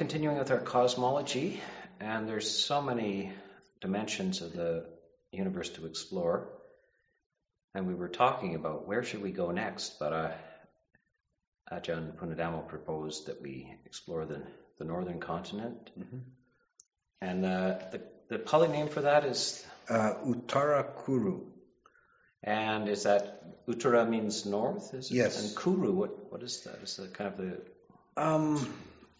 continuing 0.00 0.38
with 0.38 0.50
our 0.50 0.60
cosmology, 0.60 1.60
and 2.00 2.26
there's 2.26 2.50
so 2.50 2.80
many 2.80 3.30
dimensions 3.82 4.40
of 4.40 4.54
the 4.54 4.86
universe 5.30 5.68
to 5.68 5.84
explore. 5.84 6.48
And 7.74 7.86
we 7.86 7.94
were 7.94 8.08
talking 8.08 8.54
about 8.54 8.88
where 8.88 9.02
should 9.02 9.22
we 9.22 9.30
go 9.30 9.50
next, 9.50 9.98
but 9.98 10.14
uh, 10.14 10.30
Ajahn 11.70 12.16
Punnadhammo 12.16 12.66
proposed 12.66 13.26
that 13.26 13.42
we 13.42 13.74
explore 13.84 14.24
the, 14.24 14.40
the 14.78 14.86
northern 14.86 15.20
continent. 15.20 15.90
Mm-hmm. 15.98 16.20
And 17.20 17.44
uh, 17.44 17.78
the, 17.92 18.00
the 18.30 18.38
Pali 18.38 18.68
name 18.68 18.88
for 18.88 19.02
that 19.02 19.26
is? 19.26 19.62
Uh, 19.86 20.14
Uttara 20.24 21.04
Kuru. 21.04 21.42
And 22.42 22.88
is 22.88 23.02
that 23.02 23.66
Uttara 23.68 24.08
means 24.08 24.46
north? 24.46 24.94
Is 24.94 25.10
it? 25.10 25.14
Yes. 25.14 25.42
And 25.44 25.54
Kuru, 25.54 25.92
what 25.92 26.32
what 26.32 26.42
is 26.42 26.62
that? 26.62 26.78
Is 26.82 26.96
that 26.96 27.12
kind 27.12 27.34
of 27.34 27.36
the 27.36 27.60
um, 28.16 28.66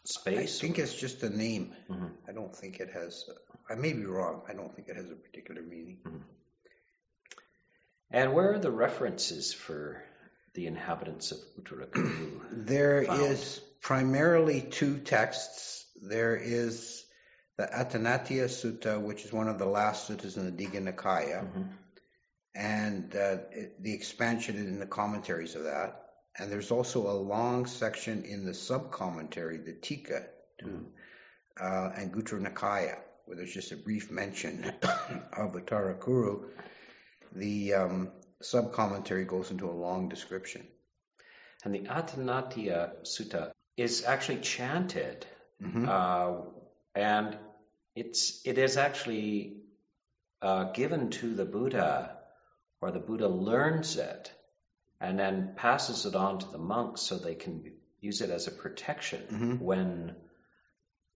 space? 0.04 0.58
I 0.58 0.60
think 0.60 0.78
it's 0.78 0.94
just 0.94 1.22
a 1.22 1.30
name. 1.30 1.72
Mm-hmm. 1.90 2.06
I 2.28 2.32
don't 2.32 2.54
think 2.54 2.80
it 2.80 2.90
has. 2.92 3.24
I 3.70 3.74
may 3.74 3.92
be 3.92 4.04
wrong. 4.04 4.42
I 4.48 4.54
don't 4.54 4.74
think 4.74 4.88
it 4.88 4.96
has 4.96 5.10
a 5.10 5.14
particular 5.14 5.62
meaning. 5.62 5.98
Mm-hmm. 6.06 6.18
And 8.12 8.34
where 8.34 8.54
are 8.54 8.58
the 8.58 8.70
references 8.70 9.52
for 9.52 10.02
the 10.54 10.66
inhabitants 10.66 11.32
of 11.32 11.38
Uttarakuru? 11.60 12.40
There 12.66 13.04
found? 13.04 13.22
is 13.22 13.60
primarily 13.80 14.62
two 14.62 14.98
texts. 14.98 15.86
There 16.02 16.36
is 16.36 17.04
the 17.56 17.66
Attanatiya 17.66 18.46
Sutta, 18.46 19.00
which 19.00 19.24
is 19.24 19.32
one 19.32 19.48
of 19.48 19.58
the 19.58 19.66
last 19.66 20.08
suttas 20.08 20.36
in 20.36 20.46
the 20.46 20.64
Digha 20.64 20.82
Nikaya, 20.82 21.44
mm-hmm. 21.44 21.62
and 22.54 23.14
uh, 23.14 23.36
it, 23.52 23.82
the 23.82 23.92
expansion 23.92 24.56
in 24.56 24.80
the 24.80 24.86
commentaries 24.86 25.54
of 25.54 25.64
that. 25.64 26.09
And 26.40 26.50
there's 26.50 26.70
also 26.70 27.10
a 27.10 27.12
long 27.12 27.66
section 27.66 28.24
in 28.24 28.46
the 28.46 28.54
sub 28.54 28.90
commentary, 28.90 29.58
the 29.58 29.74
Tika, 29.74 30.24
to 30.60 30.64
mm. 30.64 30.84
uh, 31.60 31.90
Anguttara 32.00 32.40
Nikaya, 32.40 32.96
where 33.26 33.36
there's 33.36 33.52
just 33.52 33.72
a 33.72 33.76
brief 33.76 34.10
mention 34.10 34.64
of 35.36 35.52
Uttarakuru. 35.52 36.44
The 37.36 37.74
um, 37.74 38.12
sub 38.40 38.72
commentary 38.72 39.26
goes 39.26 39.50
into 39.50 39.68
a 39.68 39.72
long 39.72 40.08
description. 40.08 40.66
And 41.62 41.74
the 41.74 41.80
Attanatiya 41.80 43.02
Sutta 43.04 43.52
is 43.76 44.06
actually 44.06 44.40
chanted, 44.40 45.26
mm-hmm. 45.62 45.86
uh, 45.86 46.46
and 46.94 47.36
it's 47.94 48.40
it 48.46 48.56
is 48.56 48.78
actually 48.78 49.58
uh, 50.40 50.72
given 50.72 51.10
to 51.10 51.34
the 51.34 51.44
Buddha, 51.44 52.16
or 52.80 52.92
the 52.92 52.98
Buddha 52.98 53.28
learns 53.28 53.98
it 53.98 54.32
and 55.00 55.18
then 55.18 55.52
passes 55.56 56.04
it 56.06 56.14
on 56.14 56.38
to 56.38 56.46
the 56.46 56.58
monks 56.58 57.00
so 57.00 57.16
they 57.16 57.34
can 57.34 57.72
use 58.00 58.20
it 58.20 58.30
as 58.30 58.46
a 58.46 58.50
protection 58.50 59.22
mm-hmm. 59.22 59.54
when 59.58 60.14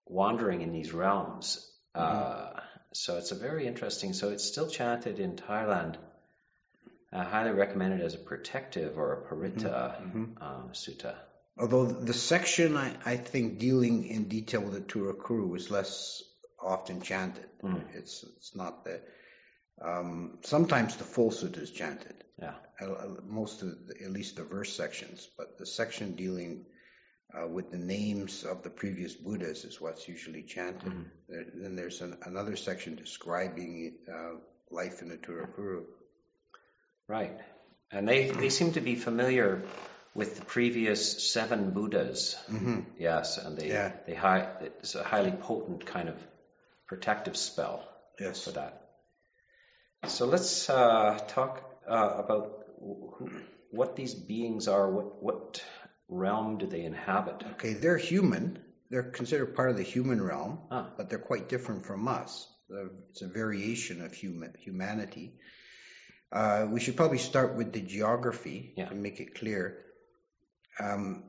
wandering 0.06 0.62
in 0.62 0.72
these 0.72 0.92
realms. 0.92 1.70
Mm-hmm. 1.96 2.56
Uh, 2.56 2.60
so 2.92 3.18
it's 3.18 3.32
a 3.32 3.34
very 3.34 3.66
interesting. 3.66 4.12
So 4.12 4.30
it's 4.30 4.44
still 4.44 4.68
chanted 4.68 5.18
in 5.18 5.36
Thailand. 5.36 5.96
I 7.12 7.24
highly 7.24 7.52
recommend 7.52 8.00
it 8.00 8.04
as 8.04 8.14
a 8.14 8.18
protective 8.18 8.98
or 8.98 9.12
a 9.12 9.34
paritta 9.34 9.62
mm-hmm. 9.62 10.22
mm-hmm. 10.22 10.42
um, 10.42 10.70
sutta. 10.72 11.14
Although 11.56 11.86
the 11.86 12.12
section 12.12 12.76
I, 12.76 12.94
I, 13.04 13.16
think 13.16 13.60
dealing 13.60 14.06
in 14.08 14.24
detail 14.24 14.60
with 14.60 14.72
the 14.74 14.80
Turakuru 14.80 15.56
is 15.56 15.70
less 15.70 16.20
often 16.60 17.00
chanted. 17.00 17.46
Mm. 17.62 17.80
It's 17.94 18.24
it's 18.36 18.56
not 18.56 18.84
the 18.84 19.00
um, 19.80 20.38
sometimes 20.42 20.96
the 20.96 21.04
full 21.04 21.30
sutta 21.30 21.62
is 21.62 21.70
chanted. 21.70 22.23
Yeah. 22.40 22.54
Most 23.26 23.62
of 23.62 23.68
the, 23.86 23.94
at 24.04 24.10
least 24.10 24.36
the 24.36 24.44
verse 24.44 24.74
sections, 24.74 25.28
but 25.38 25.58
the 25.58 25.66
section 25.66 26.16
dealing 26.16 26.66
uh, 27.32 27.46
with 27.46 27.70
the 27.70 27.78
names 27.78 28.44
of 28.44 28.62
the 28.62 28.70
previous 28.70 29.14
Buddhas 29.14 29.64
is 29.64 29.80
what's 29.80 30.08
usually 30.08 30.42
chanted. 30.42 30.88
Mm-hmm. 30.88 31.02
There, 31.28 31.44
then 31.54 31.76
there's 31.76 32.00
an, 32.00 32.18
another 32.24 32.56
section 32.56 32.96
describing 32.96 33.94
uh, 34.12 34.38
life 34.70 35.02
in 35.02 35.08
the 35.08 35.16
Turakuru. 35.16 35.84
Right. 37.08 37.38
And 37.92 38.08
they, 38.08 38.30
they 38.30 38.48
seem 38.48 38.72
to 38.72 38.80
be 38.80 38.96
familiar 38.96 39.62
with 40.14 40.36
the 40.38 40.44
previous 40.44 41.32
seven 41.32 41.70
Buddhas. 41.70 42.36
Mm-hmm. 42.50 42.80
Yes, 42.98 43.38
and 43.38 43.56
they, 43.56 43.68
yeah. 43.68 43.92
they 44.06 44.14
high, 44.14 44.48
it's 44.60 44.94
a 44.94 45.02
highly 45.02 45.32
potent 45.32 45.86
kind 45.86 46.08
of 46.08 46.16
protective 46.86 47.36
spell 47.36 47.86
yes. 48.18 48.44
for 48.44 48.52
that. 48.52 48.80
So 50.06 50.26
let's 50.26 50.68
uh, 50.68 51.18
talk 51.28 51.73
uh, 51.88 52.14
about 52.18 52.64
what 53.70 53.96
these 53.96 54.14
beings 54.14 54.68
are. 54.68 54.90
What 54.90 55.22
what 55.22 55.64
realm 56.08 56.58
do 56.58 56.66
they 56.66 56.82
inhabit? 56.82 57.44
Okay, 57.52 57.74
they're 57.74 57.98
human. 57.98 58.58
They're 58.90 59.02
considered 59.02 59.56
part 59.56 59.70
of 59.70 59.76
the 59.76 59.82
human 59.82 60.22
realm, 60.22 60.60
ah. 60.70 60.90
but 60.96 61.08
they're 61.08 61.18
quite 61.18 61.48
different 61.48 61.86
from 61.86 62.06
us. 62.06 62.46
It's 63.10 63.22
a 63.22 63.28
variation 63.28 64.00
of 64.02 64.12
human 64.12 64.54
humanity. 64.58 65.34
Uh, 66.32 66.66
we 66.68 66.80
should 66.80 66.96
probably 66.96 67.18
start 67.18 67.56
with 67.56 67.72
the 67.72 67.80
geography 67.80 68.74
yeah. 68.76 68.88
to 68.88 68.94
make 68.94 69.20
it 69.20 69.34
clear. 69.34 69.78
Um, 70.80 71.24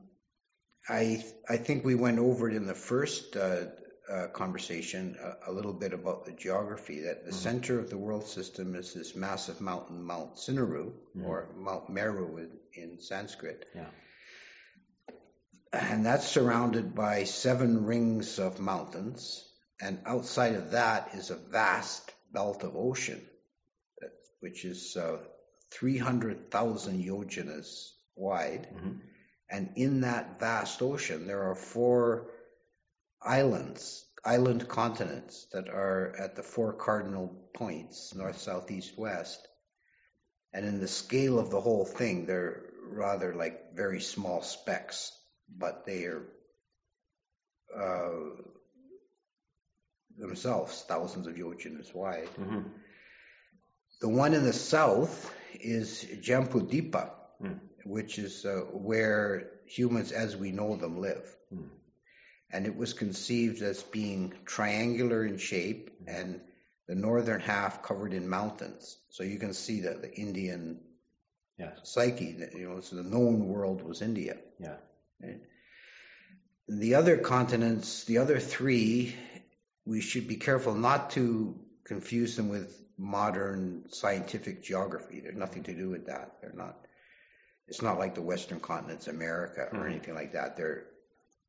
I 0.88 1.24
I 1.48 1.56
think 1.56 1.84
we 1.84 1.94
went 1.94 2.18
over 2.18 2.50
it 2.50 2.56
in 2.56 2.66
the 2.66 2.74
first 2.74 3.36
uh, 3.36 3.66
uh, 4.10 4.28
conversation 4.28 5.16
a, 5.22 5.50
a, 5.50 5.52
little 5.52 5.72
bit 5.72 5.92
about 5.92 6.24
the 6.24 6.32
geography. 6.32 7.00
That 7.00 7.24
the 7.24 7.30
mm-hmm. 7.30 7.40
center 7.40 7.78
of 7.78 7.90
the 7.90 7.98
world 7.98 8.26
system 8.26 8.74
is 8.74 8.94
this 8.94 9.16
massive 9.16 9.60
mountain, 9.60 10.02
Mount 10.02 10.36
Sineru, 10.36 10.92
mm-hmm. 10.92 11.26
or 11.26 11.48
Mount 11.56 11.90
Meru 11.90 12.36
in, 12.36 12.50
in 12.74 13.00
Sanskrit. 13.00 13.66
Yeah. 13.74 13.86
And 15.72 16.06
that's 16.06 16.26
surrounded 16.26 16.94
by 16.94 17.24
seven 17.24 17.84
rings 17.84 18.38
of 18.38 18.60
mountains, 18.60 19.44
and 19.80 19.98
outside 20.06 20.54
of 20.54 20.70
that 20.70 21.10
is 21.14 21.30
a 21.30 21.36
vast 21.36 22.10
belt 22.32 22.62
of 22.62 22.76
ocean, 22.76 23.20
which 24.40 24.64
is 24.64 24.96
uh, 24.96 25.18
300,000 25.72 27.04
yojanas 27.04 27.90
wide. 28.14 28.68
Mm-hmm. 28.72 28.92
And 29.50 29.70
in 29.76 30.00
that 30.00 30.40
vast 30.40 30.82
ocean, 30.82 31.26
there 31.26 31.50
are 31.50 31.54
four 31.54 32.30
islands, 33.22 34.04
island 34.24 34.68
continents 34.68 35.46
that 35.52 35.68
are 35.68 36.14
at 36.18 36.36
the 36.36 36.42
four 36.42 36.72
cardinal 36.72 37.34
points, 37.54 38.14
north, 38.14 38.38
south, 38.38 38.70
east, 38.70 38.98
west. 38.98 39.46
And 40.52 40.66
in 40.66 40.80
the 40.80 40.88
scale 40.88 41.38
of 41.38 41.50
the 41.50 41.60
whole 41.60 41.84
thing, 41.84 42.26
they're 42.26 42.62
rather 42.88 43.34
like 43.34 43.74
very 43.74 44.00
small 44.00 44.42
specks, 44.42 45.12
but 45.48 45.86
they 45.86 46.04
are 46.04 46.22
uh, 47.76 48.42
themselves 50.18 50.84
thousands 50.88 51.26
of 51.26 51.34
yojanas 51.34 51.94
wide. 51.94 52.28
Mm-hmm. 52.38 52.68
The 54.00 54.08
one 54.08 54.34
in 54.34 54.44
the 54.44 54.52
south 54.52 55.34
is 55.54 56.04
Jambudipa, 56.22 57.10
mm. 57.42 57.58
which 57.84 58.18
is 58.18 58.44
uh, 58.44 58.60
where 58.72 59.50
humans 59.66 60.12
as 60.12 60.36
we 60.36 60.52
know 60.52 60.76
them 60.76 61.00
live. 61.00 61.24
Mm 61.52 61.68
and 62.50 62.66
it 62.66 62.76
was 62.76 62.92
conceived 62.92 63.62
as 63.62 63.82
being 63.82 64.32
triangular 64.44 65.24
in 65.24 65.38
shape 65.38 65.90
and 66.06 66.40
the 66.86 66.94
northern 66.94 67.40
half 67.40 67.82
covered 67.82 68.12
in 68.12 68.28
mountains. 68.28 68.96
So 69.10 69.24
you 69.24 69.38
can 69.38 69.52
see 69.52 69.82
that 69.82 70.02
the 70.02 70.14
Indian 70.14 70.80
yes. 71.58 71.78
psyche, 71.84 72.36
you 72.54 72.68
know, 72.68 72.80
so 72.80 72.96
the 72.96 73.02
known 73.02 73.48
world 73.48 73.82
was 73.82 74.02
India. 74.02 74.36
Yeah. 74.58 74.76
Right? 75.20 75.40
The 76.68 76.94
other 76.94 77.18
continents, 77.18 78.04
the 78.04 78.18
other 78.18 78.38
three, 78.38 79.14
we 79.84 80.00
should 80.00 80.28
be 80.28 80.36
careful 80.36 80.74
not 80.74 81.10
to 81.10 81.58
confuse 81.84 82.36
them 82.36 82.48
with 82.48 82.76
modern 82.98 83.84
scientific 83.90 84.62
geography. 84.62 85.20
There's 85.20 85.36
nothing 85.36 85.64
to 85.64 85.74
do 85.74 85.90
with 85.90 86.06
that. 86.06 86.36
They're 86.40 86.52
not. 86.54 86.76
It's 87.68 87.82
not 87.82 87.98
like 87.98 88.14
the 88.14 88.22
Western 88.22 88.60
continents, 88.60 89.08
America, 89.08 89.68
or 89.72 89.78
mm-hmm. 89.78 89.90
anything 89.90 90.14
like 90.14 90.32
that. 90.32 90.56
They're 90.56 90.84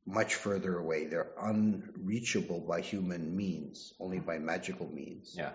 much 0.08 0.34
further 0.36 0.78
away. 0.78 1.04
They're 1.04 1.32
unreachable 1.40 2.60
by 2.60 2.80
human 2.80 3.36
means, 3.36 3.92
only 4.00 4.20
by 4.20 4.38
magical 4.38 4.90
means. 4.90 5.34
Yeah. 5.36 5.52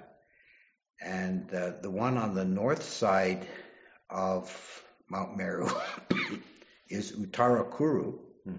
And 1.01 1.51
uh, 1.53 1.71
the 1.81 1.89
one 1.89 2.17
on 2.17 2.35
the 2.35 2.45
north 2.45 2.83
side 2.83 3.47
of 4.09 4.83
Mount 5.09 5.35
Meru 5.37 5.69
is 6.89 7.13
Uttarakuru, 7.13 8.19
hmm. 8.43 8.55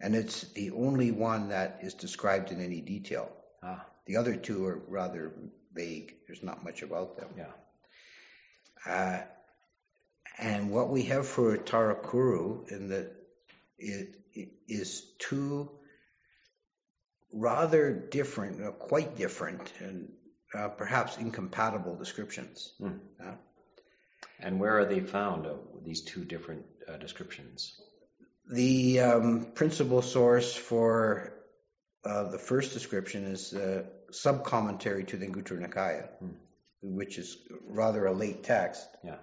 and 0.00 0.14
it's 0.14 0.42
the 0.52 0.70
only 0.72 1.12
one 1.12 1.48
that 1.48 1.80
is 1.82 1.94
described 1.94 2.52
in 2.52 2.60
any 2.60 2.82
detail. 2.82 3.30
Ah. 3.62 3.84
The 4.06 4.18
other 4.18 4.36
two 4.36 4.66
are 4.66 4.82
rather 4.86 5.32
vague. 5.72 6.14
There's 6.26 6.42
not 6.42 6.62
much 6.62 6.82
about 6.82 7.16
them. 7.16 7.28
Yeah. 7.36 8.92
Uh, 8.92 9.22
and 10.38 10.70
what 10.70 10.90
we 10.90 11.04
have 11.04 11.26
for 11.26 11.56
Uttarakuru 11.56 12.70
in 12.70 12.88
the 12.88 13.10
it, 13.78 14.17
is 14.68 15.02
two 15.18 15.70
rather 17.32 17.92
different, 17.92 18.62
uh, 18.62 18.70
quite 18.70 19.16
different, 19.16 19.72
and 19.80 20.08
uh, 20.54 20.68
perhaps 20.68 21.18
incompatible 21.18 21.96
descriptions. 21.96 22.72
Mm. 22.80 23.00
Uh, 23.24 23.34
and 24.40 24.60
where 24.60 24.78
are 24.78 24.86
they 24.86 25.00
found, 25.00 25.46
uh, 25.46 25.54
these 25.84 26.02
two 26.02 26.24
different 26.24 26.64
uh, 26.88 26.96
descriptions? 26.96 27.74
The 28.50 29.00
um, 29.00 29.46
principal 29.54 30.00
source 30.00 30.54
for 30.54 31.34
uh, 32.04 32.30
the 32.30 32.38
first 32.38 32.72
description 32.72 33.24
is 33.24 33.52
a 33.52 33.84
sub 34.10 34.44
commentary 34.44 35.04
to 35.04 35.16
the 35.16 35.26
Anguttara 35.26 35.68
Nikaya, 35.68 36.08
which 36.80 37.18
is 37.18 37.36
rather 37.66 38.06
a 38.06 38.12
late 38.12 38.44
text. 38.44 38.88
Yeah. 39.04 39.16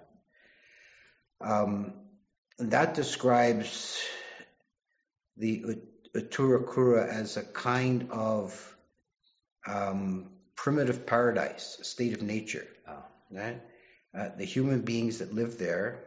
Um, 1.42 1.94
that 2.60 2.94
describes 2.94 4.00
the 5.38 5.80
Uttarakuru 6.16 7.08
as 7.08 7.38
a 7.38 7.44
kind 7.44 8.10
of 8.12 8.78
um, 9.68 10.30
primitive 10.56 11.06
paradise, 11.06 11.78
a 11.82 11.84
state 11.84 12.14
of 12.14 12.22
nature. 12.22 12.66
Oh. 12.88 13.04
Right? 13.32 13.62
Uh, 14.18 14.30
the 14.38 14.46
human 14.46 14.82
beings 14.82 15.20
that 15.20 15.34
live 15.34 15.58
there, 15.58 16.06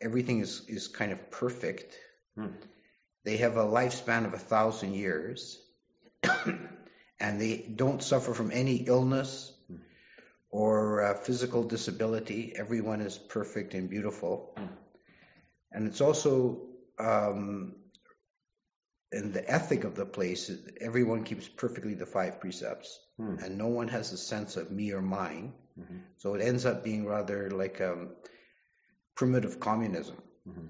everything 0.00 0.40
is, 0.40 0.62
is 0.68 0.88
kind 0.88 1.12
of 1.12 1.30
perfect. 1.30 1.96
Hmm. 2.36 2.48
They 3.24 3.38
have 3.38 3.56
a 3.56 3.64
lifespan 3.64 4.26
of 4.26 4.34
a 4.34 4.38
thousand 4.38 4.94
years, 4.94 5.60
and 7.20 7.40
they 7.40 7.56
don't 7.74 8.02
suffer 8.02 8.34
from 8.34 8.52
any 8.52 8.76
illness 8.76 9.52
or 10.50 11.02
uh, 11.02 11.14
physical 11.14 11.64
disability. 11.64 12.52
Everyone 12.54 13.00
is 13.00 13.18
perfect 13.18 13.74
and 13.74 13.90
beautiful. 13.90 14.54
Hmm. 14.56 14.66
And 15.72 15.88
it's 15.88 16.00
also, 16.00 16.68
um, 17.00 17.74
in 19.14 19.32
the 19.32 19.48
ethic 19.58 19.84
of 19.84 19.94
the 19.96 20.06
place, 20.06 20.50
everyone 20.80 21.24
keeps 21.24 21.48
perfectly 21.48 21.94
the 21.94 22.06
five 22.06 22.40
precepts, 22.40 23.00
Hmm. 23.16 23.36
and 23.42 23.58
no 23.58 23.68
one 23.68 23.88
has 23.88 24.12
a 24.12 24.16
sense 24.18 24.56
of 24.56 24.70
me 24.70 24.92
or 24.92 25.02
mine. 25.02 25.52
Mhm. 25.78 26.00
So 26.16 26.34
it 26.34 26.42
ends 26.42 26.66
up 26.66 26.82
being 26.84 27.06
rather 27.06 27.50
like 27.50 27.80
um, 27.80 28.08
primitive 29.14 29.60
communism. 29.60 30.16
Mhm. 30.48 30.68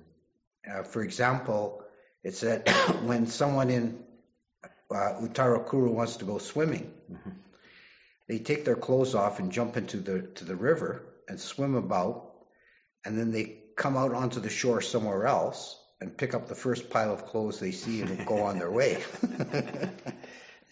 Uh, 0.71 0.83
for 0.83 1.03
example, 1.03 1.85
it's 2.23 2.41
that 2.41 2.69
when 3.11 3.27
someone 3.27 3.71
in 3.71 4.05
uh, 4.91 5.15
Uttarakuru 5.21 5.91
wants 5.93 6.17
to 6.19 6.25
go 6.25 6.39
swimming, 6.39 6.93
Mhm. 7.11 7.33
they 8.29 8.39
take 8.39 8.65
their 8.65 8.77
clothes 8.77 9.15
off 9.15 9.39
and 9.41 9.53
jump 9.53 9.77
into 9.77 9.99
the 9.99 10.23
to 10.41 10.45
the 10.45 10.57
river 10.57 11.03
and 11.29 11.41
swim 11.41 11.75
about, 11.75 12.47
and 13.05 13.19
then 13.19 13.33
they 13.33 13.45
come 13.77 13.97
out 13.97 14.13
onto 14.15 14.41
the 14.41 14.51
shore 14.51 14.81
somewhere 14.81 15.27
else 15.27 15.77
and 16.05 16.17
pick 16.17 16.35
up 16.35 16.49
the 16.49 16.55
first 16.55 16.91
pile 16.91 17.13
of 17.13 17.27
clothes 17.27 17.59
they 17.59 17.73
see 17.73 18.03
and 18.03 18.27
go 18.27 18.43
on 18.43 18.59
their 18.59 18.71
way. 18.71 19.03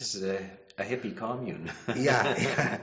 This 0.02 0.16
is 0.16 0.24
a, 0.24 0.38
a 0.78 0.82
hippie 0.82 1.16
commune. 1.16 1.70
yeah. 1.96 2.36
yeah. 2.36 2.78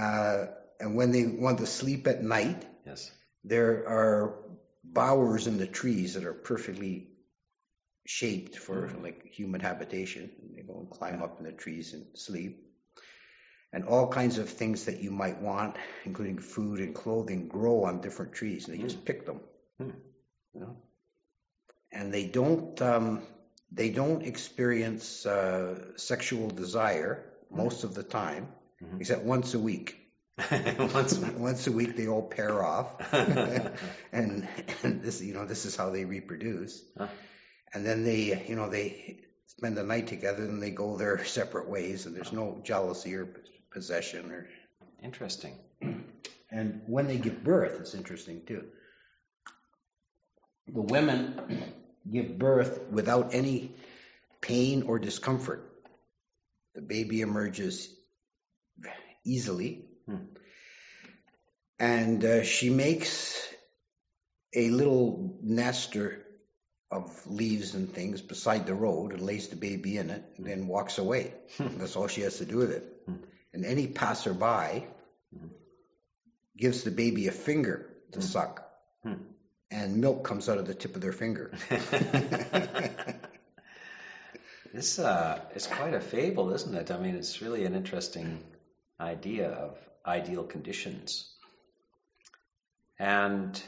Uh, 0.00 0.46
and 0.78 0.94
when 0.94 1.10
they 1.10 1.26
want 1.26 1.58
to 1.58 1.66
sleep 1.66 2.06
at 2.06 2.22
night, 2.22 2.64
yes. 2.86 3.10
there 3.42 3.88
are 3.88 4.36
bowers 4.84 5.48
in 5.48 5.58
the 5.58 5.66
trees 5.66 6.14
that 6.14 6.24
are 6.24 6.32
perfectly 6.32 7.08
shaped 8.06 8.56
for 8.56 8.86
mm-hmm. 8.86 9.02
like 9.02 9.24
human 9.32 9.60
habitation. 9.60 10.30
They 10.54 10.62
go 10.62 10.78
and 10.78 10.88
climb 10.88 11.20
up 11.20 11.40
in 11.40 11.46
the 11.46 11.52
trees 11.52 11.94
and 11.94 12.06
sleep. 12.14 12.64
And 13.72 13.86
all 13.86 14.06
kinds 14.06 14.38
of 14.38 14.48
things 14.48 14.84
that 14.84 15.00
you 15.02 15.10
might 15.10 15.42
want, 15.42 15.74
including 16.04 16.38
food 16.38 16.78
and 16.78 16.94
clothing, 16.94 17.48
grow 17.48 17.82
on 17.86 18.02
different 18.02 18.34
trees, 18.34 18.68
and 18.68 18.78
they 18.78 18.82
just 18.82 19.00
mm. 19.00 19.04
pick 19.04 19.26
them. 19.26 19.40
Hmm. 19.78 19.90
You 20.54 20.60
know? 20.60 20.76
And 21.92 22.12
they 22.14 22.26
don't 22.26 22.80
um, 22.82 23.22
they 23.72 23.90
don't 23.90 24.22
experience 24.22 25.26
uh, 25.26 25.96
sexual 25.96 26.48
desire 26.48 27.24
most 27.50 27.84
of 27.84 27.94
the 27.94 28.02
time, 28.02 28.48
Mhm. 28.82 29.00
except 29.00 29.24
once 29.24 29.54
a 29.54 29.58
week. 29.58 29.96
Once 30.78 31.18
Once 31.18 31.66
a 31.66 31.72
week, 31.72 31.96
they 31.96 32.08
all 32.08 32.22
pair 32.22 32.64
off, 32.64 32.88
and, 34.12 34.48
and 34.82 35.02
this, 35.02 35.20
you 35.20 35.34
know, 35.34 35.44
this 35.44 35.66
is 35.66 35.76
how 35.76 35.90
they 35.90 36.06
reproduce. 36.06 36.82
Huh. 36.96 37.08
And 37.74 37.84
then 37.84 38.04
they, 38.04 38.46
you 38.48 38.56
know, 38.56 38.70
they 38.70 39.20
spend 39.48 39.76
the 39.76 39.82
night 39.82 40.06
together, 40.06 40.44
and 40.44 40.62
they 40.62 40.70
go 40.70 40.96
their 40.96 41.24
separate 41.24 41.68
ways, 41.68 42.06
and 42.06 42.16
there's 42.16 42.32
no 42.32 42.60
jealousy 42.64 43.14
or 43.16 43.28
possession. 43.70 44.30
Or 44.32 44.48
Interesting. 45.02 45.58
and 46.50 46.80
when 46.86 47.06
they 47.06 47.18
give 47.18 47.44
birth, 47.44 47.78
it's 47.80 47.94
interesting 47.94 48.42
too. 48.46 48.64
The 50.72 50.80
women 50.80 51.38
give 52.10 52.38
birth 52.38 52.80
without 52.90 53.34
any 53.34 53.74
pain 54.40 54.82
or 54.82 54.98
discomfort. 54.98 55.66
The 56.74 56.82
baby 56.82 57.20
emerges 57.20 57.88
easily. 59.24 59.86
Hmm. 60.06 60.16
And 61.78 62.24
uh, 62.24 62.42
she 62.42 62.70
makes 62.70 63.46
a 64.54 64.70
little 64.70 65.38
nester 65.42 66.24
of 66.90 67.26
leaves 67.26 67.74
and 67.74 67.92
things 67.92 68.20
beside 68.20 68.66
the 68.66 68.74
road 68.74 69.12
and 69.12 69.22
lays 69.22 69.48
the 69.48 69.56
baby 69.56 69.96
in 69.96 70.10
it 70.10 70.24
and 70.36 70.46
then 70.46 70.66
walks 70.66 70.98
away. 70.98 71.34
That's 71.58 71.96
all 71.96 72.08
she 72.08 72.22
has 72.22 72.38
to 72.38 72.44
do 72.44 72.56
with 72.56 72.72
it. 72.72 72.84
Hmm. 73.06 73.14
And 73.52 73.64
any 73.64 73.86
passerby 73.86 74.86
gives 76.56 76.82
the 76.84 76.90
baby 76.90 77.28
a 77.28 77.32
finger 77.32 77.86
to 78.12 78.22
suck, 78.22 78.66
Hmm. 79.02 79.14
And 79.70 79.96
milk 79.98 80.24
comes 80.24 80.48
out 80.48 80.58
of 80.58 80.66
the 80.66 80.74
tip 80.74 80.94
of 80.96 81.02
their 81.02 81.12
finger. 81.12 81.50
This 84.72 85.00
uh, 85.00 85.40
is 85.54 85.66
quite 85.66 85.94
a 85.94 86.00
fable, 86.00 86.52
isn't 86.52 86.74
it? 86.74 86.90
I 86.92 86.98
mean, 86.98 87.16
it's 87.16 87.42
really 87.42 87.64
an 87.64 87.74
interesting 87.74 88.38
idea 89.00 89.50
of 89.50 89.76
ideal 90.06 90.44
conditions. 90.44 91.28
And 92.98 93.60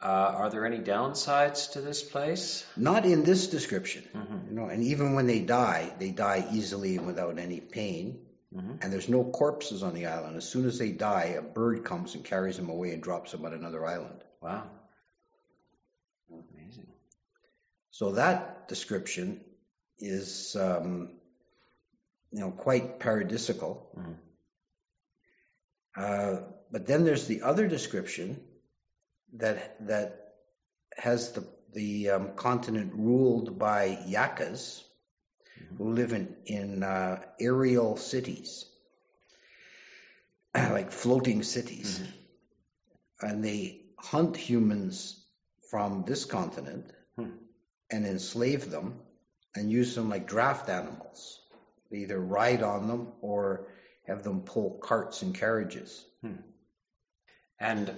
uh, 0.00 0.06
are 0.06 0.50
there 0.50 0.64
any 0.64 0.78
downsides 0.78 1.72
to 1.72 1.80
this 1.80 2.02
place? 2.02 2.64
Not 2.76 3.04
in 3.04 3.24
this 3.24 3.48
description. 3.48 4.04
Mhm. 4.14 4.48
You 4.48 4.54
know, 4.54 4.66
and 4.66 4.84
even 4.84 5.14
when 5.14 5.26
they 5.26 5.40
die, 5.40 5.92
they 5.98 6.10
die 6.10 6.46
easily 6.52 6.96
and 6.96 7.06
without 7.06 7.38
any 7.38 7.60
pain. 7.60 8.20
Mhm. 8.54 8.84
And 8.84 8.92
there's 8.92 9.08
no 9.08 9.24
corpses 9.24 9.82
on 9.82 9.94
the 9.94 10.06
island. 10.06 10.36
As 10.36 10.48
soon 10.48 10.66
as 10.66 10.78
they 10.78 10.92
die, 10.92 11.34
a 11.36 11.42
bird 11.42 11.84
comes 11.84 12.14
and 12.14 12.24
carries 12.24 12.56
them 12.56 12.68
away 12.68 12.92
and 12.92 13.02
drops 13.02 13.32
them 13.32 13.44
on 13.44 13.52
another 13.54 13.84
island. 13.84 14.22
Wow. 14.40 14.70
So 17.98 18.12
that 18.12 18.68
description 18.68 19.40
is, 19.98 20.54
um, 20.54 21.18
you 22.30 22.40
know, 22.40 22.50
quite 22.50 23.00
paradisical. 23.00 23.78
Mhm. 23.96 24.16
Uh, 25.96 26.40
but 26.70 26.86
then 26.86 27.04
there's 27.04 27.26
the 27.26 27.40
other 27.40 27.66
description 27.66 28.46
that 29.32 29.86
that 29.86 30.34
has 30.94 31.32
the 31.32 31.48
the 31.72 32.10
um, 32.10 32.34
continent 32.34 32.92
ruled 32.92 33.58
by 33.58 33.96
yakas 34.06 34.84
who 35.78 35.94
live 35.94 36.12
in 36.12 36.36
in 36.44 36.82
uh, 36.82 37.22
aerial 37.40 37.96
cities, 37.96 38.66
like 40.54 40.92
floating 40.92 41.42
cities, 41.42 42.02
and 43.22 43.42
they 43.42 43.86
hunt 43.98 44.36
humans 44.36 45.16
from 45.70 46.04
this 46.04 46.26
continent. 46.26 46.92
And 47.90 48.06
enslave 48.06 48.70
them 48.70 48.98
and 49.54 49.70
use 49.70 49.94
them 49.94 50.08
like 50.10 50.26
draft 50.26 50.68
animals. 50.68 51.40
They 51.90 51.98
either 51.98 52.18
ride 52.20 52.62
on 52.62 52.88
them 52.88 53.08
or 53.20 53.68
have 54.06 54.22
them 54.22 54.40
pull 54.42 54.78
carts 54.82 55.22
and 55.22 55.34
carriages. 55.34 56.04
And 57.58 57.90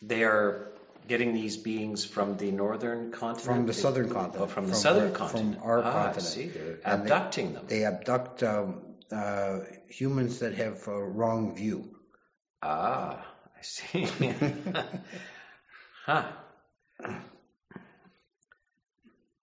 they 0.00 0.24
are 0.24 0.68
getting 1.08 1.34
these 1.34 1.56
beings 1.56 2.04
from 2.04 2.36
the 2.36 2.50
northern 2.50 3.10
continent? 3.12 3.44
From 3.44 3.66
the 3.66 3.72
southern 3.74 4.10
Oh, 4.10 4.14
continent. 4.14 4.50
from 4.50 4.64
the 4.66 4.72
From 4.72 4.80
southern 4.80 5.08
from 5.14 5.16
continent. 5.28 5.58
our 5.62 5.78
ah, 5.78 5.92
continent. 5.92 6.16
I 6.16 6.20
see. 6.20 6.46
They're 6.48 6.78
And 6.84 7.00
they- 7.06 7.10
abducting 7.10 7.52
them. 7.54 7.64
They 7.66 7.84
abduct 7.84 8.42
um, 8.42 8.82
uh, 9.10 9.60
humans 9.88 10.38
that 10.40 10.54
have 10.54 10.86
a 10.88 11.02
wrong 11.02 11.54
view. 11.56 11.96
Ah, 12.62 13.24
I 13.58 13.62
see. 13.62 14.06
huh. 16.06 16.24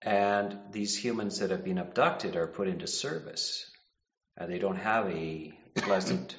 And 0.06 0.56
these 0.70 0.96
humans 0.96 1.40
that 1.40 1.50
have 1.50 1.64
been 1.64 1.78
abducted 1.78 2.36
are 2.36 2.46
put 2.46 2.68
into 2.68 2.86
service, 2.86 3.68
and 4.36 4.50
they 4.52 4.58
don't 4.60 4.76
have 4.76 5.10
a 5.10 5.52
pleasant 5.74 6.36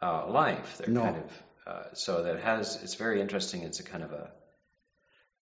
uh, 0.00 0.28
life. 0.30 0.76
They're 0.78 0.94
No. 0.94 1.02
kind 1.02 1.16
of 1.16 1.42
uh, 1.66 1.94
so 1.94 2.22
that 2.22 2.38
has. 2.40 2.78
It's 2.82 2.94
very 2.94 3.20
interesting. 3.20 3.62
It's 3.62 3.80
a 3.80 3.82
kind 3.82 4.04
of 4.04 4.12
a 4.12 4.30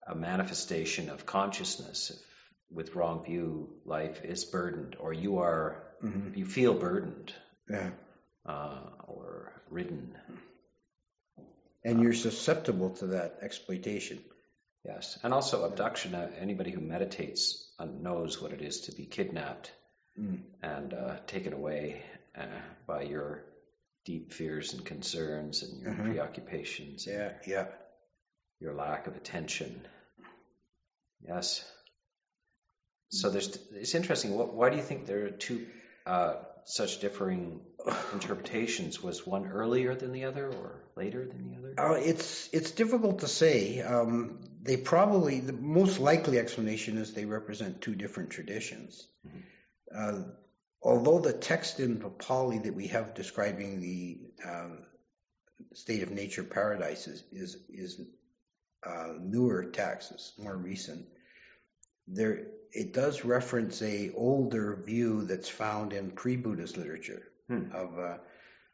a 0.06 0.14
manifestation 0.14 1.10
of 1.10 1.26
consciousness. 1.26 2.10
If 2.10 2.18
with 2.70 2.94
wrong 2.94 3.22
view, 3.24 3.68
life 3.84 4.24
is 4.24 4.44
burdened, 4.46 4.96
or 4.98 5.12
you 5.12 5.38
are 5.40 5.82
you 6.34 6.46
feel 6.46 6.72
burdened 6.74 7.34
Yeah. 7.68 7.90
uh, 8.46 8.80
or 9.06 9.52
ridden. 9.68 10.16
And 11.84 12.00
you're 12.02 12.14
susceptible 12.14 12.90
to 13.00 13.06
that 13.08 13.38
exploitation. 13.42 14.20
Yes, 14.84 15.18
and 15.22 15.32
also 15.32 15.64
abduction. 15.64 16.14
Uh, 16.14 16.28
anybody 16.40 16.70
who 16.72 16.80
meditates 16.80 17.72
uh, 17.78 17.84
knows 17.84 18.40
what 18.42 18.52
it 18.52 18.62
is 18.62 18.80
to 18.82 18.92
be 18.92 19.06
kidnapped 19.06 19.72
Mm. 20.18 20.42
and 20.62 20.92
uh, 20.92 21.16
taken 21.26 21.54
away 21.54 22.02
uh, 22.36 22.44
by 22.86 23.00
your 23.00 23.44
deep 24.04 24.34
fears 24.34 24.74
and 24.74 24.84
concerns 24.84 25.62
and 25.62 25.80
your 25.80 25.94
Mhm. 25.94 26.04
preoccupations, 26.04 27.06
Yeah, 27.06 27.32
yeah. 27.46 27.68
your 28.60 28.74
lack 28.74 29.06
of 29.06 29.16
attention. 29.16 29.88
Yes. 31.26 31.64
So 33.08 33.30
there's 33.30 33.56
it's 33.70 33.94
interesting. 33.94 34.34
What, 34.34 34.52
why 34.52 34.68
do 34.68 34.76
you 34.76 34.82
think 34.82 35.06
there 35.06 35.24
are 35.24 35.30
two 35.30 35.66
uh, 36.04 36.34
such 36.64 37.00
differing 37.00 37.60
interpretations? 38.12 39.02
Was 39.02 39.26
one 39.26 39.46
earlier 39.46 39.94
than 39.94 40.12
the 40.12 40.24
other, 40.24 40.48
or 40.48 40.84
later 40.96 41.26
than 41.26 41.50
the 41.50 41.58
other? 41.58 41.74
Uh, 41.78 41.94
it's 41.94 42.48
it's 42.52 42.70
difficult 42.70 43.20
to 43.20 43.28
say. 43.28 43.80
Um, 43.80 44.40
they 44.62 44.76
probably 44.76 45.40
the 45.40 45.52
most 45.52 45.98
likely 45.98 46.38
explanation 46.38 46.98
is 46.98 47.12
they 47.12 47.24
represent 47.24 47.80
two 47.80 47.94
different 47.94 48.30
traditions. 48.30 49.06
Mm-hmm. 49.26 49.38
Uh, 49.94 50.22
although 50.82 51.18
the 51.18 51.32
text 51.32 51.80
in 51.80 51.98
Pali 52.18 52.58
that 52.58 52.74
we 52.74 52.88
have 52.88 53.14
describing 53.14 53.80
the 53.80 54.20
um, 54.48 54.78
state 55.74 56.02
of 56.02 56.10
nature 56.10 56.44
paradise 56.44 57.06
is 57.06 57.24
is, 57.32 57.56
is 57.68 58.00
uh, 58.86 59.14
newer 59.20 59.64
text, 59.64 60.12
it's 60.12 60.32
more 60.38 60.56
recent. 60.56 61.06
There, 62.08 62.46
it 62.72 62.92
does 62.92 63.24
reference 63.24 63.80
a 63.82 64.10
older 64.14 64.76
view 64.76 65.24
that's 65.24 65.48
found 65.48 65.92
in 65.92 66.10
pre-Buddhist 66.10 66.76
literature 66.76 67.22
hmm. 67.48 67.72
of 67.72 67.98
uh, 67.98 68.16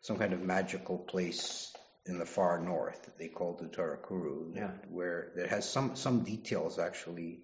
some 0.01 0.17
kind 0.17 0.33
of 0.33 0.41
magical 0.41 0.99
place 0.99 1.73
in 2.07 2.19
the 2.19 2.27
far 2.27 2.59
north 2.59 3.11
they 3.19 3.29
call 3.29 3.55
the 3.61 3.67
Tarakuru, 3.67 4.55
yeah. 4.55 4.71
where 4.89 5.33
it 5.37 5.49
has 5.49 5.71
some 5.71 5.95
some 5.97 6.25
details 6.25 6.79
actually 6.79 7.41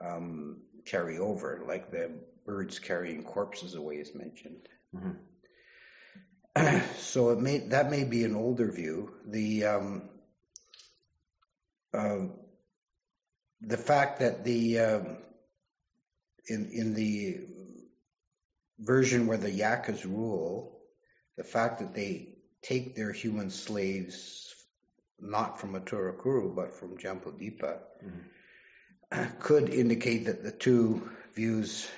um, 0.00 0.62
carry 0.86 1.18
over, 1.18 1.62
like 1.66 1.90
the 1.90 2.10
birds 2.46 2.78
carrying 2.78 3.22
corpses 3.22 3.74
away 3.74 3.96
is 3.96 4.14
mentioned. 4.14 4.68
Mm-hmm. 4.94 6.78
so 6.98 7.30
it 7.30 7.40
may 7.40 7.58
that 7.58 7.90
may 7.90 8.04
be 8.04 8.24
an 8.24 8.34
older 8.34 8.70
view. 8.70 9.12
The 9.26 9.64
um, 9.64 10.02
uh, 11.92 12.26
the 13.62 13.76
fact 13.76 14.20
that 14.20 14.44
the 14.44 14.78
um, 14.78 15.16
in 16.48 16.70
in 16.72 16.94
the 16.94 17.40
version 18.78 19.26
where 19.26 19.38
the 19.38 19.50
Yakas 19.50 20.04
rule, 20.04 20.80
the 21.36 21.44
fact 21.44 21.78
that 21.78 21.94
they 21.94 22.34
take 22.62 22.94
their 22.94 23.12
human 23.12 23.50
slaves 23.50 24.54
not 25.20 25.60
from 25.60 25.74
Aturakuru 25.74 26.54
but 26.54 26.74
from 26.74 26.98
Jambudvipa 26.98 27.78
mm-hmm. 28.04 29.24
could 29.38 29.70
indicate 29.70 30.26
that 30.26 30.42
the 30.42 30.50
two 30.50 31.08
views 31.34 31.88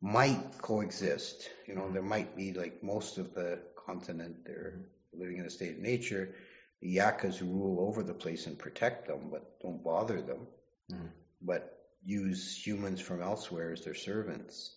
might 0.00 0.58
coexist. 0.58 1.48
You 1.66 1.74
know, 1.74 1.90
there 1.90 2.02
might 2.02 2.36
be 2.36 2.52
like 2.52 2.82
most 2.82 3.18
of 3.18 3.34
the 3.34 3.60
continent, 3.86 4.44
they're 4.44 4.80
living 5.12 5.38
in 5.38 5.46
a 5.46 5.50
state 5.50 5.76
of 5.76 5.78
nature. 5.78 6.34
The 6.82 6.96
Yakas 6.96 7.40
rule 7.40 7.86
over 7.88 8.02
the 8.02 8.12
place 8.12 8.46
and 8.46 8.58
protect 8.58 9.06
them, 9.06 9.28
but 9.30 9.60
don't 9.60 9.82
bother 9.82 10.20
them, 10.20 10.46
mm. 10.90 11.08
but 11.40 11.78
use 12.04 12.54
humans 12.54 13.00
from 13.00 13.22
elsewhere 13.22 13.72
as 13.72 13.84
their 13.84 13.94
servants. 13.94 14.76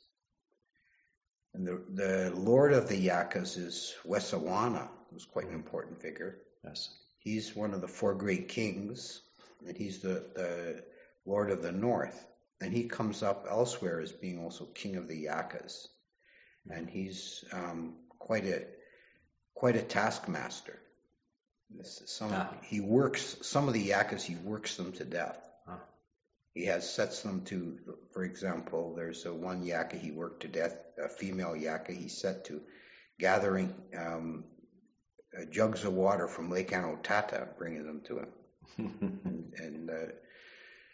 And 1.53 1.67
the, 1.67 1.81
the 1.89 2.31
lord 2.35 2.71
of 2.73 2.87
the 2.87 3.07
Yakas 3.07 3.57
is 3.57 3.95
Vesavana, 4.05 4.87
who's 5.11 5.25
quite 5.25 5.47
an 5.47 5.55
important 5.55 6.01
figure. 6.01 6.37
Yes. 6.63 6.89
He's 7.19 7.55
one 7.55 7.73
of 7.73 7.81
the 7.81 7.87
four 7.87 8.13
great 8.13 8.47
kings, 8.49 9.21
and 9.67 9.75
he's 9.75 9.99
the, 9.99 10.25
the 10.35 10.83
lord 11.25 11.49
of 11.49 11.61
the 11.61 11.71
north 11.71 12.25
and 12.61 12.73
he 12.73 12.87
comes 12.87 13.21
up 13.23 13.45
elsewhere 13.49 13.99
as 13.99 14.11
being 14.11 14.43
also 14.43 14.65
king 14.65 14.95
of 14.95 15.07
the 15.07 15.25
Yakas, 15.25 15.87
and 16.69 16.89
he's 16.89 17.43
um, 17.51 17.95
quite 18.17 18.45
a 18.45 18.63
quite 19.53 19.75
a 19.75 19.81
taskmaster. 19.81 20.79
Some 21.83 22.31
ah. 22.31 22.53
he 22.63 22.79
works 22.79 23.37
some 23.41 23.67
of 23.67 23.73
the 23.73 23.89
Yakas. 23.89 24.21
He 24.21 24.35
works 24.35 24.75
them 24.77 24.91
to 24.93 25.05
death. 25.05 25.37
He 26.55 26.65
has 26.67 26.89
sets 26.89 27.21
them 27.21 27.43
to, 27.45 27.77
for 28.13 28.23
example, 28.23 28.95
there's 28.95 29.25
a 29.25 29.33
one 29.33 29.65
Yaka 29.65 29.97
he 29.97 30.11
worked 30.11 30.43
to 30.43 30.47
death, 30.47 30.77
a 30.97 31.09
female 31.09 31.53
Yaka 31.53 31.91
he 31.91 32.07
set 32.07 32.45
to 32.45 32.61
gathering 33.19 33.75
um, 33.95 34.45
uh, 35.37 35.43
jugs 35.51 35.83
of 35.83 35.93
water 35.93 36.29
from 36.29 36.49
Lake 36.49 36.71
Anotatta, 36.71 37.57
bringing 37.57 37.85
them 37.85 38.01
to 38.05 38.19
him. 38.19 38.29
and, 38.77 39.53
and 39.57 39.89
uh, 39.89 40.11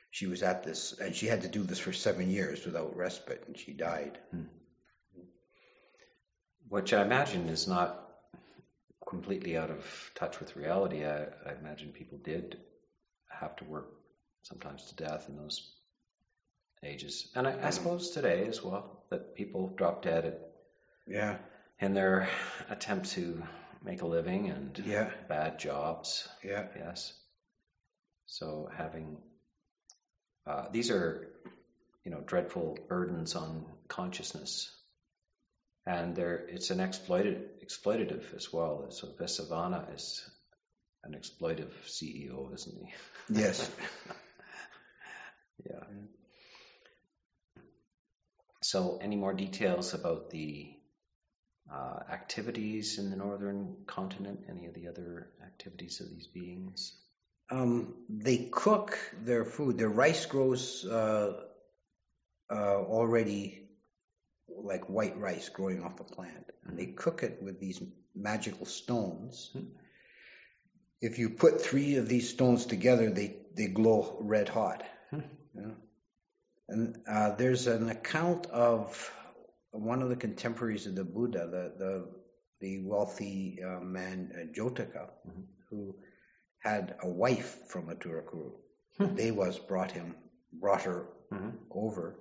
she 0.09 0.25
was 0.25 0.41
at 0.41 0.63
this, 0.63 0.99
and 0.99 1.15
she 1.15 1.27
had 1.27 1.43
to 1.43 1.47
do 1.47 1.61
this 1.61 1.79
for 1.79 1.93
seven 1.93 2.31
years 2.31 2.65
without 2.65 2.97
respite, 2.97 3.43
and 3.45 3.55
she 3.55 3.71
died. 3.71 4.17
Hmm. 4.31 4.41
Which 6.69 6.91
I 6.91 7.03
imagine 7.03 7.49
is 7.49 7.67
not 7.67 8.10
completely 9.11 9.57
out 9.57 9.69
of 9.69 10.11
touch 10.15 10.39
with 10.39 10.55
reality. 10.55 11.05
I, 11.05 11.25
I 11.45 11.53
imagine 11.59 11.91
people 11.91 12.17
did 12.17 12.57
have 13.29 13.55
to 13.57 13.65
work 13.65 13.91
sometimes 14.41 14.85
to 14.87 14.95
death 14.95 15.29
in 15.29 15.37
those 15.37 15.61
ages, 16.83 17.27
and 17.35 17.47
I, 17.47 17.67
I 17.67 17.69
suppose 17.69 18.09
today 18.09 18.47
as 18.47 18.63
well 18.63 19.03
that 19.11 19.35
people 19.35 19.71
drop 19.77 20.01
dead 20.01 20.25
at, 20.25 20.39
yeah 21.07 21.37
in 21.79 21.93
their 21.93 22.29
attempt 22.69 23.11
to 23.11 23.43
make 23.83 24.01
a 24.03 24.07
living 24.07 24.49
and 24.49 24.83
yeah. 24.85 25.09
bad 25.27 25.59
jobs. 25.59 26.27
Yeah. 26.43 26.67
Yes. 26.77 27.11
So 28.27 28.69
having 28.77 29.17
uh, 30.45 30.65
these 30.71 30.89
are, 30.89 31.27
you 32.03 32.11
know, 32.11 32.21
dreadful 32.25 32.77
burdens 32.87 33.35
on 33.35 33.65
consciousness, 33.87 34.71
and 35.85 36.15
there 36.15 36.45
it's 36.49 36.69
an 36.69 36.79
exploited 36.79 37.61
exploitative 37.65 38.35
as 38.35 38.51
well. 38.53 38.87
So 38.91 39.07
Vesavana 39.19 39.93
is 39.95 40.23
an 41.03 41.15
exploitive 41.15 41.71
CEO, 41.87 42.53
isn't 42.53 42.75
he? 42.77 42.93
Yes. 43.39 43.69
yeah. 45.65 45.83
So, 48.63 48.99
any 49.01 49.15
more 49.15 49.33
details 49.33 49.93
about 49.93 50.29
the 50.29 50.71
uh, 51.71 51.99
activities 52.11 52.99
in 52.99 53.09
the 53.09 53.15
northern 53.15 53.77
continent? 53.87 54.41
Any 54.49 54.67
of 54.67 54.73
the 54.73 54.87
other 54.87 55.31
activities 55.43 56.01
of 56.01 56.09
these 56.09 56.27
beings? 56.27 56.93
um, 57.51 57.93
they 58.09 58.49
cook 58.51 58.97
their 59.23 59.43
food. 59.43 59.77
Their 59.77 59.89
rice 59.89 60.25
grows 60.25 60.85
uh, 60.85 61.33
uh, 62.49 62.55
already 62.55 63.67
like 64.57 64.89
white 64.89 65.17
rice 65.17 65.49
growing 65.49 65.83
off 65.83 65.99
a 65.99 66.03
plant, 66.03 66.51
and 66.65 66.77
they 66.77 66.87
cook 66.87 67.23
it 67.23 67.39
with 67.41 67.59
these 67.59 67.81
magical 68.15 68.65
stones. 68.65 69.55
If 71.01 71.17
you 71.19 71.29
put 71.29 71.61
three 71.61 71.95
of 71.95 72.07
these 72.07 72.29
stones 72.29 72.65
together, 72.65 73.09
they 73.09 73.37
they 73.55 73.67
glow 73.67 74.17
red 74.19 74.49
hot. 74.49 74.83
Hmm. 75.09 75.71
And 76.69 76.97
uh, 77.07 77.35
there's 77.35 77.67
an 77.67 77.89
account 77.89 78.47
of 78.47 79.11
one 79.71 80.01
of 80.01 80.09
the 80.09 80.15
contemporaries 80.15 80.87
of 80.87 80.95
the 80.95 81.03
Buddha, 81.03 81.47
the 81.47 81.73
the, 81.77 82.07
the 82.61 82.83
wealthy 82.85 83.59
uh, 83.63 83.79
man 83.81 84.31
uh, 84.33 84.45
Jotika, 84.53 85.09
mm-hmm. 85.27 85.41
who 85.69 85.95
had 86.59 86.95
a 87.01 87.09
wife 87.09 87.67
from 87.67 87.87
Aturakuru. 87.87 88.51
Hmm. 88.97 89.15
Devas 89.15 89.57
brought 89.59 89.91
him, 89.91 90.15
brought 90.53 90.83
her 90.83 91.07
over, 91.71 92.19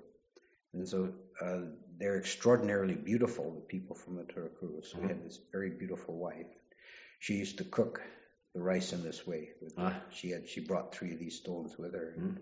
and 0.72 0.88
so 0.88 1.12
uh, 1.40 1.58
they're 2.00 2.18
extraordinarily 2.18 2.94
beautiful. 2.94 3.54
The 3.54 3.60
people 3.60 3.94
from 3.94 4.16
Aturakuru. 4.16 4.84
So 4.84 4.96
mm-hmm. 4.96 5.02
he 5.02 5.08
had 5.08 5.24
this 5.24 5.38
very 5.52 5.70
beautiful 5.70 6.16
wife. 6.16 6.48
She 7.20 7.34
used 7.34 7.58
to 7.58 7.64
cook 7.64 8.02
the 8.54 8.60
rice 8.60 8.92
in 8.92 9.04
this 9.04 9.24
way. 9.24 9.50
Ah. 9.78 9.94
She 10.10 10.30
had 10.30 10.48
she 10.48 10.60
brought 10.60 10.94
three 10.94 11.12
of 11.12 11.20
these 11.20 11.36
stones 11.36 11.78
with 11.78 11.92
her. 11.94 12.16
Mm. 12.18 12.38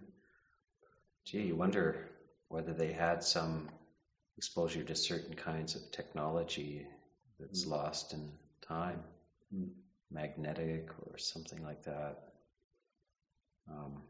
Gee, 1.26 1.42
you 1.42 1.56
wonder 1.56 2.08
whether 2.48 2.72
they 2.72 2.92
had 2.92 3.22
some 3.22 3.68
exposure 4.38 4.84
to 4.84 4.94
certain 4.94 5.34
kinds 5.34 5.74
of 5.74 5.82
technology 5.92 6.86
that's 7.38 7.66
mm. 7.66 7.70
lost 7.70 8.14
in 8.14 8.30
time. 8.66 9.00
Mm 9.54 9.70
magnetic 10.10 10.88
or 11.02 11.18
something 11.18 11.62
like 11.62 11.84
that. 11.84 12.18
Um, 13.70 14.02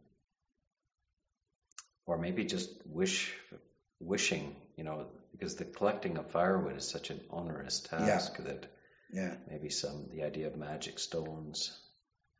or 2.06 2.18
maybe 2.18 2.44
just 2.44 2.70
wish, 2.86 3.32
wishing, 4.00 4.54
you 4.76 4.84
know, 4.84 5.06
because 5.32 5.56
the 5.56 5.64
collecting 5.64 6.16
of 6.16 6.30
firewood 6.30 6.76
is 6.76 6.88
such 6.88 7.10
an 7.10 7.20
onerous 7.30 7.80
task 7.80 8.36
yeah. 8.38 8.44
that 8.44 8.66
yeah. 9.12 9.34
maybe 9.50 9.70
some 9.70 10.08
the 10.12 10.22
idea 10.22 10.46
of 10.46 10.56
magic 10.56 10.98
stones 10.98 11.78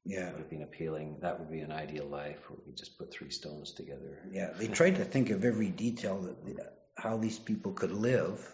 yeah. 0.04 0.30
would 0.30 0.38
have 0.38 0.50
been 0.50 0.62
appealing. 0.62 1.18
That 1.20 1.38
would 1.38 1.50
be 1.50 1.60
an 1.60 1.72
ideal 1.72 2.06
life 2.06 2.38
where 2.48 2.58
we 2.66 2.72
just 2.74 2.98
put 2.98 3.12
three 3.12 3.30
stones 3.30 3.72
together. 3.72 4.18
Yeah, 4.30 4.50
they 4.56 4.68
tried 4.68 4.96
to 4.96 5.04
think 5.04 5.30
of 5.30 5.44
every 5.44 5.68
detail 5.68 6.20
that 6.22 6.74
how 6.96 7.18
these 7.18 7.38
people 7.38 7.72
could 7.72 7.92
live 7.92 8.46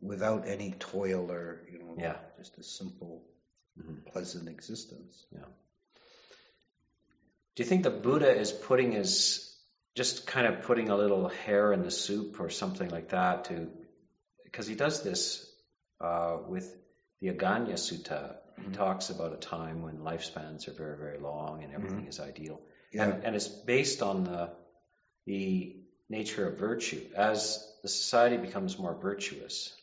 without 0.00 0.46
any 0.46 0.72
toil 0.78 1.30
or 1.30 1.66
you 1.72 1.78
know, 1.78 1.96
yeah. 1.98 2.16
just 2.36 2.58
a 2.58 2.62
simple 2.62 3.24
mm-hmm. 3.78 4.10
pleasant 4.12 4.48
existence. 4.48 5.26
Yeah. 5.32 5.40
Do 7.56 7.62
you 7.64 7.68
think 7.68 7.82
the 7.82 7.90
Buddha 7.90 8.30
is 8.38 8.52
putting 8.52 8.92
his 8.92 9.47
just 9.98 10.28
kind 10.28 10.46
of 10.46 10.62
putting 10.62 10.90
a 10.90 10.96
little 10.96 11.26
hair 11.44 11.72
in 11.72 11.82
the 11.82 11.90
soup 11.90 12.38
or 12.38 12.50
something 12.50 12.88
like 12.88 13.08
that 13.08 13.46
to 13.46 13.68
because 14.44 14.68
he 14.68 14.76
does 14.76 15.02
this 15.02 15.44
uh, 16.00 16.36
with 16.46 16.72
the 17.20 17.30
Agganna 17.30 17.72
Sutta. 17.72 18.36
He 18.56 18.62
mm-hmm. 18.62 18.72
talks 18.74 19.10
about 19.10 19.32
a 19.32 19.36
time 19.36 19.82
when 19.82 19.98
lifespans 19.98 20.68
are 20.68 20.72
very, 20.72 20.96
very 20.96 21.18
long 21.18 21.64
and 21.64 21.74
everything 21.74 22.02
mm-hmm. 22.02 22.08
is 22.10 22.20
ideal. 22.20 22.60
Yeah. 22.92 23.06
And, 23.06 23.24
and, 23.24 23.36
it's 23.36 23.48
based 23.48 24.00
on 24.00 24.22
the, 24.22 24.50
the 25.26 25.76
nature 26.08 26.46
of 26.46 26.58
virtue. 26.58 27.04
As 27.16 27.60
the 27.82 27.88
society 27.88 28.36
becomes 28.36 28.78
more 28.78 28.94
virtuous, 28.94 29.74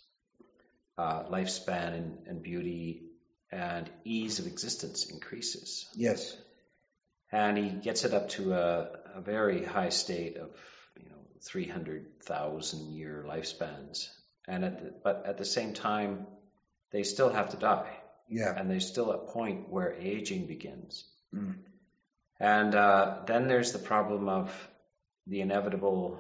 uh, 0.98 1.24
lifespan 1.24 1.94
and, 1.94 2.18
and 2.28 2.42
beauty 2.42 3.04
and 3.52 3.90
ease 4.06 4.40
of 4.40 4.48
existence 4.48 5.06
increases. 5.12 5.88
Yes. 5.94 6.36
And 7.34 7.58
he 7.58 7.70
gets 7.70 8.06
it 8.06 8.14
up 8.14 8.30
to 8.30 8.54
a, 8.54 8.88
a 9.16 9.22
very 9.22 9.64
high 9.64 9.90
state 9.90 10.38
of, 10.38 10.50
you 11.02 11.10
know, 11.10 11.16
300,000 11.42 12.92
year 12.94 13.26
lifespans. 13.28 14.10
And 14.48 14.66
at 14.66 14.80
the, 14.80 14.94
but 15.04 15.24
at 15.26 15.38
the 15.38 15.46
same 15.46 15.74
time, 15.74 16.28
they 16.92 17.04
still 17.04 17.30
have 17.30 17.50
to 17.52 17.58
die. 17.58 17.92
Yeah. 18.30 18.54
And 18.56 18.70
there's 18.70 18.88
still 18.88 19.12
a 19.12 19.18
point 19.18 19.70
where 19.70 19.94
aging 19.94 20.48
begins. 20.48 21.06
Mm. 21.34 21.56
And 22.40 22.76
uh, 22.76 23.20
then 23.26 23.48
there's 23.48 23.72
the 23.72 23.80
problem 23.80 24.28
of 24.28 24.70
the 25.28 25.42
inevitable 25.42 26.20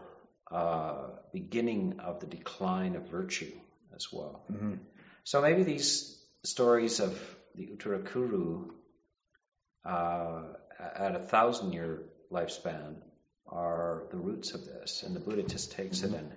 uh, 0.49 1.07
beginning 1.33 1.99
of 1.99 2.19
the 2.21 2.27
decline 2.27 2.95
of 2.95 3.09
virtue 3.09 3.51
as 3.95 4.07
well. 4.11 4.43
hmm 4.47 4.75
So 5.23 5.41
maybe 5.41 5.63
these 5.63 6.17
stories 6.43 6.99
of 6.99 7.19
the 7.55 7.67
Uttarakuru 7.67 8.69
uh, 9.83 10.43
at 10.79 11.15
a 11.15 11.19
thousand 11.19 11.73
year 11.73 12.03
lifespan 12.39 12.95
are 13.47 14.03
the 14.11 14.17
roots 14.17 14.53
of 14.53 14.65
this, 14.65 15.03
and 15.03 15.15
the 15.15 15.19
Buddha 15.19 15.43
just 15.43 15.71
takes 15.73 16.01
it 16.03 16.13
and 16.13 16.31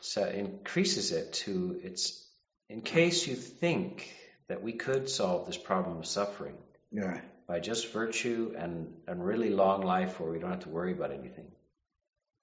so 0.00 0.24
increases 0.24 1.12
it 1.12 1.32
to 1.44 1.80
its. 1.82 2.24
In 2.68 2.82
case 2.82 3.26
you 3.26 3.34
think 3.34 4.08
that 4.48 4.62
we 4.62 4.72
could 4.72 5.08
solve 5.08 5.46
this 5.46 5.56
problem 5.56 5.98
of 5.98 6.06
suffering 6.06 6.56
Yeah. 6.92 7.20
by 7.46 7.60
just 7.60 7.92
virtue 7.92 8.54
and 8.56 8.94
and 9.08 9.24
really 9.24 9.50
long 9.50 9.82
life 9.82 10.20
where 10.20 10.30
we 10.30 10.38
don't 10.38 10.50
have 10.50 10.64
to 10.68 10.74
worry 10.78 10.92
about 10.92 11.12
anything, 11.12 11.50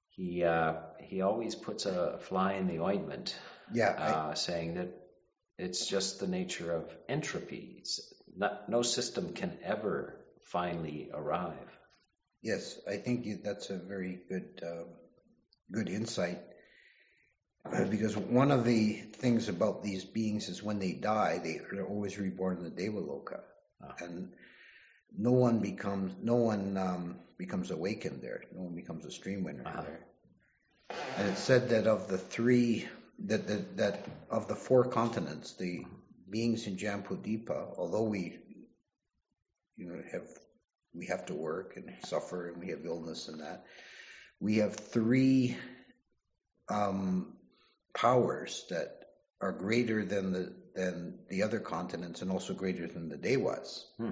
he 0.09 0.43
uh, 0.43 0.73
he 0.99 1.21
always 1.21 1.55
puts 1.55 1.85
a 1.85 2.17
fly 2.27 2.53
in 2.53 2.67
the 2.67 2.79
ointment 2.79 3.35
Yeah. 3.73 3.95
I, 3.97 4.07
uh, 4.11 4.35
saying 4.35 4.75
that 4.75 4.89
it's 5.57 5.85
just 5.87 6.19
the 6.19 6.27
nature 6.27 6.71
of 6.73 6.83
entropy. 7.07 7.75
It's 7.79 8.13
not, 8.37 8.67
no 8.69 8.81
system 8.81 9.33
can 9.33 9.57
ever 9.63 10.15
finally 10.55 11.09
arrive. 11.13 11.71
Yes. 12.45 12.79
I 12.87 12.97
think 12.97 13.43
that's 13.43 13.71
a 13.71 13.77
very 13.77 14.19
good, 14.29 14.61
uh, 14.63 14.83
good 15.71 15.89
insight. 15.89 16.39
Uh, 17.65 17.85
because 17.85 18.15
one 18.15 18.51
of 18.51 18.63
the 18.65 18.93
things 18.93 19.49
about 19.49 19.81
these 19.83 20.05
beings 20.05 20.47
is 20.49 20.61
when 20.61 20.77
they 20.77 20.93
die, 20.93 21.39
they, 21.43 21.59
they're 21.71 21.87
always 21.87 22.19
reborn 22.19 22.57
in 22.57 22.63
the 22.63 22.69
Devaloka, 22.69 23.39
Ah. 23.81 23.95
and 23.99 24.31
no 25.17 25.31
one 25.31 25.59
becomes 25.59 26.13
no 26.21 26.35
one 26.35 26.77
um, 26.77 27.15
becomes 27.37 27.71
awakened 27.71 28.21
there. 28.21 28.43
No 28.53 28.61
one 28.61 28.75
becomes 28.75 29.03
a 29.05 29.11
stream 29.11 29.43
winner 29.43 29.63
Uh-huh. 29.65 29.81
there. 29.81 30.05
And 31.17 31.27
it 31.29 31.37
said 31.37 31.69
that 31.69 31.87
of 31.87 32.07
the 32.07 32.19
three 32.19 32.87
that 33.25 33.47
that, 33.47 33.77
that 33.77 34.05
of 34.29 34.47
the 34.47 34.55
four 34.55 34.85
continents, 34.85 35.53
the 35.57 35.85
beings 36.29 36.67
in 36.67 36.77
Jambudipa, 36.77 37.75
although 37.79 38.03
we 38.03 38.37
you 39.77 39.87
know 39.87 40.01
have 40.11 40.27
we 40.95 41.07
have 41.07 41.25
to 41.27 41.33
work 41.33 41.73
and 41.75 41.93
suffer 42.05 42.49
and 42.49 42.61
we 42.61 42.69
have 42.69 42.85
illness 42.85 43.27
and 43.27 43.41
that, 43.41 43.65
we 44.39 44.57
have 44.57 44.75
three 44.75 45.55
um, 46.69 47.33
powers 47.93 48.65
that 48.69 49.05
are 49.41 49.51
greater 49.51 50.05
than 50.05 50.31
the 50.31 50.53
than 50.75 51.19
the 51.29 51.43
other 51.43 51.59
continents 51.59 52.21
and 52.21 52.31
also 52.31 52.53
greater 52.53 52.85
than 52.85 53.07
the 53.07 53.17
Devas. 53.17 53.85
Hmm. 53.97 54.11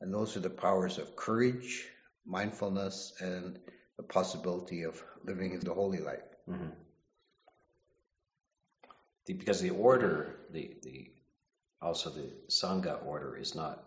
And 0.00 0.12
those 0.12 0.36
are 0.36 0.40
the 0.40 0.50
powers 0.50 0.98
of 0.98 1.16
courage, 1.16 1.86
mindfulness, 2.24 3.12
and 3.20 3.58
the 3.98 4.02
possibility 4.02 4.84
of 4.84 5.02
living 5.24 5.52
in 5.52 5.60
the 5.60 5.74
holy 5.74 5.98
life. 5.98 6.22
Mhm. 6.48 6.72
The, 9.26 9.34
because 9.34 9.60
the 9.60 9.70
order, 9.70 10.36
the, 10.50 10.76
the 10.82 11.10
also 11.82 12.10
the 12.10 12.30
sangha 12.48 13.04
order 13.04 13.36
is 13.36 13.54
not 13.54 13.85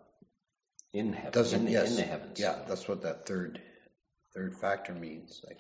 in 0.94 1.14
heaven. 1.14 1.32
Doesn't 1.32 1.68
in, 1.68 1.72
yes, 1.74 1.92
in 1.92 1.96
the 1.98 2.02
heavens. 2.04 2.40
Yeah, 2.40 2.56
that's 2.68 2.88
what 2.88 3.04
that 3.04 3.26
third 3.26 3.62
third 4.34 4.56
factor 4.56 4.94
means. 4.94 5.42
Like 5.48 5.60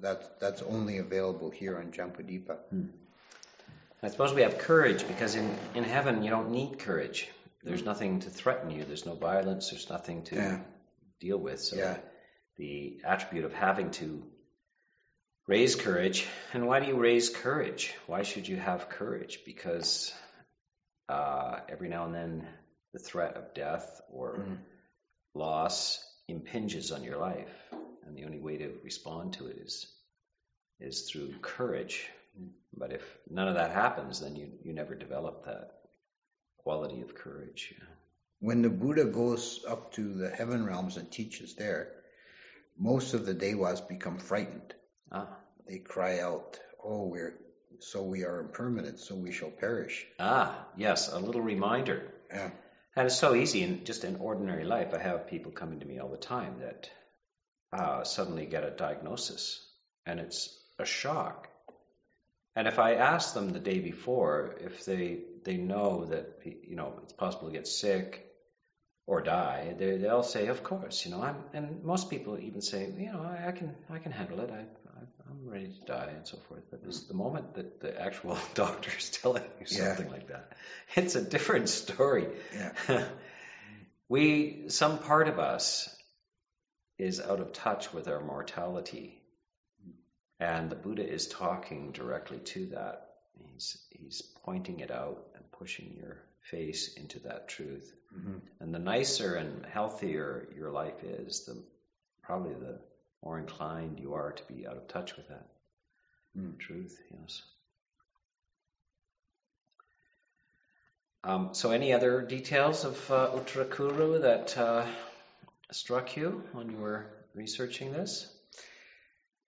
that's 0.00 0.26
that's 0.40 0.62
only 0.62 0.98
available 0.98 1.50
here 1.50 1.78
on 1.78 1.92
Jambudipa. 1.92 2.56
I 4.02 4.08
suppose 4.08 4.34
we 4.34 4.42
have 4.42 4.58
courage 4.58 5.06
because 5.08 5.34
in, 5.34 5.50
in 5.74 5.84
heaven 5.84 6.22
you 6.22 6.30
don't 6.30 6.50
need 6.50 6.78
courage. 6.78 7.28
There's 7.62 7.84
nothing 7.84 8.20
to 8.20 8.30
threaten 8.30 8.70
you. 8.70 8.84
There's 8.84 9.06
no 9.06 9.14
violence. 9.14 9.70
There's 9.70 9.88
nothing 9.88 10.24
to 10.24 10.34
Yeah. 10.34 10.60
deal 11.20 11.38
with. 11.38 11.60
So 11.60 11.76
Yeah. 11.76 11.96
the 12.58 13.00
attribute 13.04 13.46
of 13.46 13.54
having 13.54 13.90
to 13.92 14.22
raise 15.46 15.74
courage. 15.74 16.26
And 16.52 16.66
why 16.66 16.80
do 16.80 16.86
you 16.86 16.96
raise 16.96 17.30
courage? 17.30 17.94
Why 18.06 18.22
should 18.22 18.46
you 18.46 18.56
have 18.56 18.90
courage? 18.90 19.40
Because 19.46 20.12
uh, 21.08 21.60
every 21.70 21.88
now 21.88 22.04
and 22.04 22.14
then 22.14 22.48
the 22.94 22.98
threat 23.00 23.36
of 23.36 23.52
death 23.54 24.00
or 24.08 24.36
Mm. 24.38 24.58
loss 25.34 26.02
impinges 26.28 26.92
on 26.92 27.02
your 27.02 27.18
life, 27.18 27.54
and 28.04 28.16
the 28.16 28.24
only 28.24 28.38
way 28.38 28.56
to 28.56 28.78
respond 28.84 29.34
to 29.34 29.48
it 29.48 29.58
is 29.58 29.86
is 30.80 31.08
through 31.10 31.38
courage. 31.40 32.08
But 32.76 32.92
if 32.92 33.18
none 33.30 33.48
of 33.48 33.54
that 33.54 33.70
happens, 33.72 34.20
then 34.20 34.36
you 34.36 34.48
you 34.62 34.72
never 34.72 34.94
develop 34.94 35.44
that 35.44 35.70
quality 36.58 37.00
of 37.02 37.14
courage. 37.14 37.74
When 38.40 38.62
the 38.62 38.70
Buddha 38.70 39.04
goes 39.04 39.64
up 39.66 39.92
to 39.92 40.14
the 40.14 40.30
heaven 40.30 40.64
realms 40.64 40.96
and 40.96 41.10
teaches 41.10 41.54
there, 41.56 41.92
most 42.76 43.14
of 43.14 43.24
the 43.26 43.34
Devas 43.34 43.80
become 43.80 44.18
frightened. 44.18 44.74
Ah, 45.10 45.36
They 45.66 45.78
cry 45.78 46.20
out, 46.20 46.60
"Oh, 46.82 47.06
we're 47.06 47.34
so 47.80 48.02
we 48.04 48.24
are 48.24 48.40
impermanent, 48.40 48.98
so 49.00 49.14
we 49.16 49.32
shall 49.32 49.50
perish." 49.50 50.06
ah, 50.18 50.68
yes, 50.76 51.08
a 51.12 51.18
little 51.18 51.40
reminder. 51.42 52.12
Yeah. 52.30 52.50
And 52.96 53.06
it's 53.06 53.18
so 53.18 53.34
easy 53.34 53.62
in 53.62 53.84
just 53.84 54.04
in 54.04 54.16
ordinary 54.16 54.64
life. 54.64 54.94
I 54.94 55.00
have 55.00 55.26
people 55.26 55.50
coming 55.50 55.80
to 55.80 55.86
me 55.86 55.98
all 55.98 56.10
the 56.10 56.16
time 56.16 56.60
that 56.60 56.90
uh, 57.72 58.04
suddenly 58.04 58.46
get 58.46 58.64
a 58.64 58.70
diagnosis, 58.70 59.60
and 60.06 60.20
it's 60.20 60.56
a 60.78 60.84
shock. 60.84 61.48
And 62.56 62.68
if 62.68 62.78
I 62.78 62.94
ask 62.94 63.34
them 63.34 63.50
the 63.50 63.58
day 63.58 63.80
before 63.80 64.56
if 64.60 64.84
they 64.84 65.22
they 65.44 65.56
know 65.56 66.04
that 66.04 66.38
you 66.44 66.76
know 66.76 67.00
it's 67.02 67.12
possible 67.12 67.48
to 67.48 67.52
get 67.52 67.66
sick 67.66 68.24
or 69.06 69.20
die, 69.20 69.74
they 69.76 69.96
they'll 69.98 70.22
say, 70.22 70.46
"Of 70.46 70.62
course, 70.62 71.04
you 71.04 71.10
know." 71.10 71.22
I'm 71.22 71.44
and 71.52 71.82
most 71.82 72.08
people 72.08 72.38
even 72.38 72.60
say, 72.60 72.88
"You 72.96 73.12
know, 73.12 73.20
I, 73.22 73.48
I 73.48 73.52
can 73.52 73.74
I 73.90 73.98
can 73.98 74.12
handle 74.12 74.40
it. 74.40 74.50
I, 74.50 74.60
I 74.60 75.00
I'm 75.30 75.46
ready 75.48 75.68
to 75.68 75.84
die 75.86 76.12
and 76.16 76.26
so 76.26 76.38
forth." 76.48 76.62
But 76.70 76.80
it's 76.86 77.02
the 77.02 77.14
moment 77.14 77.54
that 77.54 77.66
the 77.80 77.98
actual 78.00 78.38
doctor 78.54 78.90
is 78.96 79.10
telling 79.10 79.42
you 79.58 79.66
Yeah. 79.70 79.96
something 79.96 80.08
like 80.08 80.26
that, 80.28 80.46
it's 80.96 81.14
a 81.14 81.20
different 81.20 81.68
story. 81.68 82.28
Yeah. 82.88 83.02
we 84.08 84.56
some 84.68 84.98
part 84.98 85.28
of 85.28 85.38
us 85.38 85.88
is 86.98 87.20
out 87.20 87.40
of 87.40 87.52
touch 87.52 87.92
with 87.92 88.08
our 88.08 88.20
mortality 88.20 89.20
and 90.40 90.70
the 90.70 90.76
buddha 90.76 91.06
is 91.06 91.26
talking 91.26 91.90
directly 91.92 92.40
to 92.40 92.66
that 92.66 92.96
he's 93.38 93.76
he's 93.90 94.22
pointing 94.44 94.80
it 94.80 94.90
out 94.90 95.18
and 95.34 95.44
pushing 95.52 95.92
your 95.96 96.16
face 96.42 96.88
into 96.96 97.18
that 97.20 97.46
truth 97.48 97.92
Mhm. 98.14 98.40
and 98.60 98.74
the 98.74 98.78
nicer 98.78 99.34
and 99.34 99.66
healthier 99.66 100.48
your 100.56 100.70
life 100.70 101.02
is 101.02 101.44
the 101.46 101.62
probably 102.22 102.54
the 102.54 102.80
more 103.22 103.38
inclined 103.38 103.98
you 104.00 104.14
are 104.14 104.32
to 104.32 104.44
be 104.52 104.66
out 104.66 104.76
of 104.76 104.88
touch 104.88 105.16
with 105.16 105.28
that 105.28 105.46
Mm. 106.36 106.58
truth 106.58 107.00
yes 107.20 107.42
Um, 111.26 111.54
so, 111.54 111.70
any 111.70 111.94
other 111.94 112.20
details 112.20 112.84
of 112.84 113.10
uh, 113.10 113.30
Uttarakuru 113.32 114.20
that 114.20 114.58
uh, 114.58 114.86
struck 115.72 116.18
you 116.18 116.42
when 116.52 116.68
you 116.70 116.76
were 116.76 117.06
researching 117.34 117.92
this? 117.92 118.26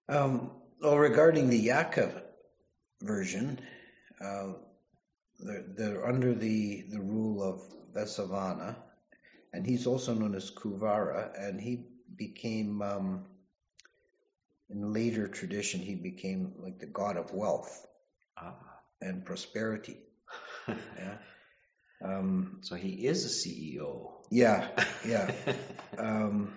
Um, 0.09 0.53
well, 0.81 0.97
regarding 0.97 1.51
the 1.51 1.59
Yaka 1.59 2.23
version, 3.03 3.61
uh, 4.21 4.53
they're, 5.39 5.65
they're 5.77 6.07
under 6.07 6.35
the, 6.35 6.85
the 6.91 7.01
rule 7.01 7.43
of 7.43 7.63
Vesavana, 7.95 8.77
and 9.53 9.67
he's 9.67 9.87
also 9.87 10.15
known 10.15 10.35
as 10.35 10.51
Kuvera, 10.51 11.31
and 11.39 11.61
he 11.61 11.87
became, 12.17 12.83
um, 12.83 13.27
in 14.71 14.93
later 14.93 15.29
tradition, 15.29 15.81
he 15.81 15.95
became 15.95 16.55
like 16.59 16.79
the 16.79 16.87
god 16.87 17.17
of 17.17 17.33
wealth 17.33 17.87
Ah. 18.39 18.55
and 19.01 19.25
prosperity. 19.25 19.97
Yeah. 20.69 21.19
Um, 22.05 22.59
so, 22.63 22.75
he 22.75 23.07
is 23.07 23.25
a 23.25 23.29
CEO. 23.29 24.11
yeah, 24.31 24.69
yeah. 25.07 25.31
Um, 25.99 26.53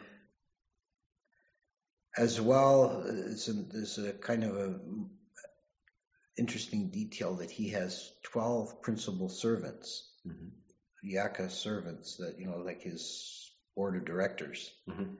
as 2.17 2.41
well, 2.41 3.05
it's 3.07 3.47
a, 3.47 3.53
there's 3.53 3.97
a 3.99 4.11
kind 4.13 4.43
of 4.43 4.57
a 4.57 4.79
interesting 6.37 6.89
detail 6.89 7.35
that 7.35 7.51
he 7.51 7.69
has 7.69 8.11
12 8.23 8.81
principal 8.81 9.29
servants. 9.29 10.05
Yaka 11.03 11.49
servants, 11.49 12.17
that, 12.17 12.37
you 12.39 12.45
know, 12.45 12.57
like 12.57 12.81
his 12.81 13.51
board 13.75 13.95
of 13.95 14.05
directors. 14.05 14.69
Mhm. 14.87 15.15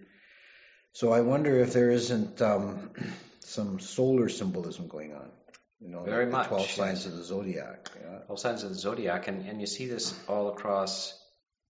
So 0.94 1.14
I 1.14 1.22
wonder 1.22 1.58
if 1.60 1.72
there 1.74 1.90
isn't 1.92 2.42
um, 2.42 2.92
some 3.40 3.80
solar 3.80 4.28
symbolism 4.30 4.88
going 4.88 5.14
on. 5.14 5.32
You 5.80 5.90
know, 5.90 6.04
Very 6.04 6.26
the 6.26 6.32
much, 6.32 6.48
12 6.48 6.70
signs 6.72 7.06
of 7.06 7.16
the 7.16 7.24
zodiac. 7.24 7.90
Yeah. 8.02 8.20
all 8.28 8.36
signs 8.36 8.64
of 8.64 8.70
the 8.70 8.76
zodiac, 8.76 9.30
and, 9.30 9.48
and 9.48 9.62
you 9.62 9.68
see 9.68 9.86
this 9.88 10.14
all 10.28 10.50
across 10.50 11.18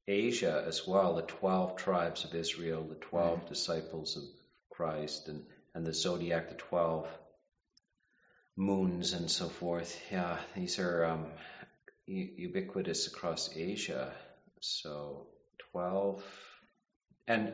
Asia 0.06 0.64
as 0.66 0.86
well. 0.86 1.14
The 1.16 1.22
twelve 1.22 1.76
tribes 1.76 2.24
of 2.24 2.34
Israel, 2.34 2.84
the 2.88 2.94
12 2.94 3.46
disciples 3.50 4.16
of 4.16 4.22
Christ, 4.70 5.28
and 5.28 5.44
and 5.74 5.86
the 5.86 5.92
zodiac, 5.92 6.48
the 6.48 6.54
twelve 6.54 7.06
moons, 8.58 9.14
and 9.14 9.30
so 9.30 9.48
forth. 9.48 9.98
Yeah, 10.12 10.38
these 10.54 10.78
are 10.78 11.04
um, 11.06 11.26
ubiquitous 12.06 13.06
across 13.06 13.50
Asia. 13.56 14.12
So 14.60 15.28
twelve, 15.72 16.22
and 17.26 17.52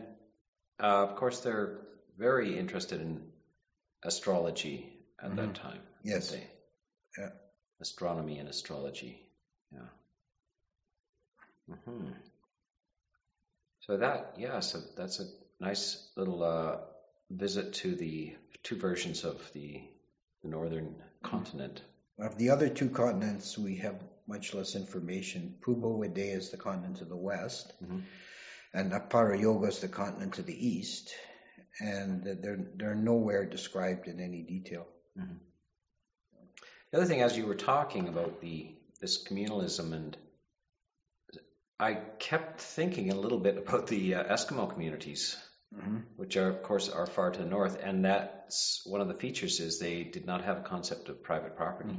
uh, 0.82 1.04
of 1.08 1.16
course 1.16 1.40
they're 1.40 1.80
very 2.18 2.58
interested 2.58 3.00
in 3.00 3.22
astrology 4.04 4.86
at 5.22 5.36
that 5.36 5.54
time. 5.54 5.80
Yes. 6.02 6.34
Yeah. 7.18 7.30
astronomy 7.80 8.38
and 8.38 8.48
astrology. 8.48 9.20
Yeah. 9.72 9.88
hmm 11.84 12.08
So 13.80 13.98
that, 13.98 14.34
yeah, 14.38 14.60
so 14.60 14.80
that's 14.96 15.20
a 15.20 15.24
nice 15.60 16.02
little 16.16 16.42
uh, 16.42 16.76
visit 17.30 17.74
to 17.74 17.94
the 17.94 18.34
two 18.62 18.76
versions 18.76 19.24
of 19.24 19.40
the, 19.52 19.82
the 20.44 20.50
northern 20.50 20.94
continent. 21.22 21.82
Of 22.18 22.38
the 22.38 22.50
other 22.50 22.68
two 22.68 22.90
continents, 22.90 23.58
we 23.58 23.76
have 23.76 24.00
much 24.28 24.54
less 24.54 24.76
information. 24.76 25.56
Pubbavideha 25.62 26.36
is 26.36 26.50
the 26.50 26.56
continent 26.56 26.98
to 26.98 27.04
the 27.06 27.16
west, 27.16 27.72
Mhm. 27.82 28.02
and 28.72 28.92
Apara 28.92 29.40
Yoga 29.40 29.68
is 29.68 29.80
the 29.80 29.88
continent 29.88 30.34
to 30.34 30.42
the 30.42 30.54
east, 30.54 31.14
and 31.80 32.22
they're, 32.22 32.68
they're 32.76 32.94
nowhere 32.94 33.46
described 33.46 34.06
in 34.06 34.20
any 34.20 34.42
detail. 34.42 34.86
The 36.90 36.98
other 36.98 37.06
thing, 37.06 37.22
as 37.22 37.36
you 37.36 37.46
were 37.46 37.56
talking 37.56 38.08
about 38.08 38.40
the 38.40 38.70
this 39.00 39.26
communalism, 39.26 39.92
and 39.92 40.16
I 41.80 41.94
kept 41.94 42.60
thinking 42.60 43.10
a 43.10 43.16
little 43.16 43.40
bit 43.40 43.58
about 43.58 43.88
the 43.88 44.14
uh, 44.14 44.24
Eskimo 44.32 44.70
communities 44.70 45.36
which 46.16 46.36
are 46.36 46.48
of 46.48 46.62
course 46.62 46.88
are 46.88 47.06
far 47.06 47.30
to 47.30 47.38
the 47.40 47.46
north 47.46 47.78
and 47.82 48.04
that's 48.04 48.82
one 48.86 49.00
of 49.00 49.08
the 49.08 49.14
features 49.14 49.60
is 49.60 49.78
they 49.78 50.04
did 50.04 50.26
not 50.26 50.44
have 50.44 50.58
a 50.58 50.62
concept 50.62 51.08
of 51.08 51.22
private 51.22 51.56
property. 51.56 51.96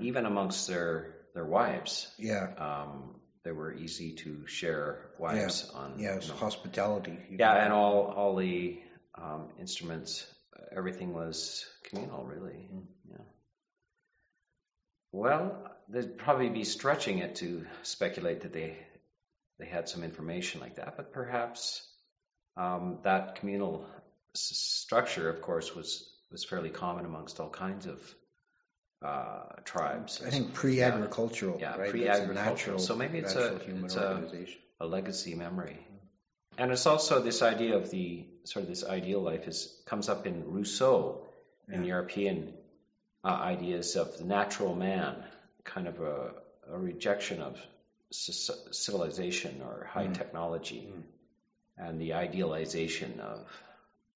Even 0.00 0.26
amongst 0.26 0.66
their 0.66 1.14
their 1.34 1.44
wives 1.46 2.08
Yeah, 2.18 2.48
um, 2.58 3.20
they 3.44 3.52
were 3.52 3.72
easy 3.72 4.14
to 4.24 4.46
share 4.46 5.10
wives 5.18 5.70
on 5.74 5.98
yeah, 5.98 6.16
it's 6.16 6.26
you 6.26 6.32
know. 6.32 6.38
hospitality. 6.38 7.16
yeah 7.30 7.54
know. 7.54 7.60
and 7.60 7.72
all 7.72 8.12
all 8.16 8.36
the 8.36 8.80
um, 9.14 9.48
instruments 9.60 10.26
everything 10.76 11.12
was 11.14 11.64
communal 11.84 12.24
really. 12.24 12.68
Yeah. 13.08 13.24
Well 15.12 15.70
they'd 15.88 16.18
probably 16.18 16.48
be 16.48 16.64
stretching 16.64 17.18
it 17.18 17.36
to 17.36 17.64
speculate 17.82 18.40
that 18.42 18.52
they 18.52 18.76
they 19.58 19.66
had 19.66 19.88
some 19.88 20.02
information 20.04 20.60
like 20.60 20.76
that 20.76 20.96
but 20.96 21.12
perhaps 21.12 21.86
um, 22.56 22.98
that 23.02 23.36
communal 23.36 23.86
s- 24.34 24.52
structure, 24.56 25.28
of 25.28 25.40
course, 25.42 25.74
was 25.74 26.12
was 26.30 26.44
fairly 26.44 26.70
common 26.70 27.04
amongst 27.04 27.38
all 27.40 27.50
kinds 27.50 27.86
of 27.86 28.00
uh, 29.04 29.42
tribes. 29.64 30.20
I 30.26 30.30
think 30.30 30.54
pre-agricultural, 30.54 31.58
Yeah, 31.60 31.76
right? 31.76 31.90
pre-agricultural. 31.90 32.34
Natural, 32.54 32.78
So 32.78 32.96
maybe 32.96 33.18
it's 33.18 33.34
a- 33.36 33.58
human 33.58 33.84
it's 33.84 33.96
a- 33.96 34.08
organization. 34.14 34.60
a 34.80 34.86
legacy 34.86 35.34
memory. 35.34 35.86
And 36.58 36.72
it's 36.72 36.86
also 36.86 37.20
this 37.20 37.42
idea 37.42 37.76
of 37.76 37.90
the 37.90 38.26
sort 38.44 38.62
of 38.64 38.68
this 38.68 38.82
ideal 38.84 39.20
life 39.20 39.46
is 39.46 39.82
comes 39.86 40.08
up 40.08 40.26
in 40.26 40.44
Rousseau 40.52 41.26
in 41.68 41.84
European 41.84 42.54
uh, 43.24 43.28
ideas 43.28 43.96
of 43.96 44.16
the 44.18 44.24
natural 44.24 44.74
man, 44.74 45.22
kind 45.64 45.86
of 45.88 46.00
a, 46.00 46.32
a 46.72 46.78
rejection 46.78 47.42
of 47.42 47.58
c- 48.10 48.54
civilization 48.72 49.60
or 49.62 49.84
high 49.84 50.06
technology, 50.06 50.88
and 51.78 52.00
the 52.00 52.14
idealization 52.14 53.20
of 53.20 53.46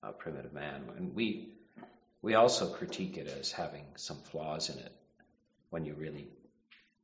uh, 0.03 0.13
primitive 0.13 0.53
man. 0.53 0.83
And 0.97 1.15
we 1.15 1.55
we 2.23 2.35
also 2.35 2.69
critique 2.69 3.17
it 3.17 3.27
as 3.41 3.53
having 3.53 3.85
some 3.97 4.19
flaws 4.19 4.69
in 4.71 4.79
it 4.79 4.93
when 5.71 5.85
you 5.85 5.95
really 5.95 6.29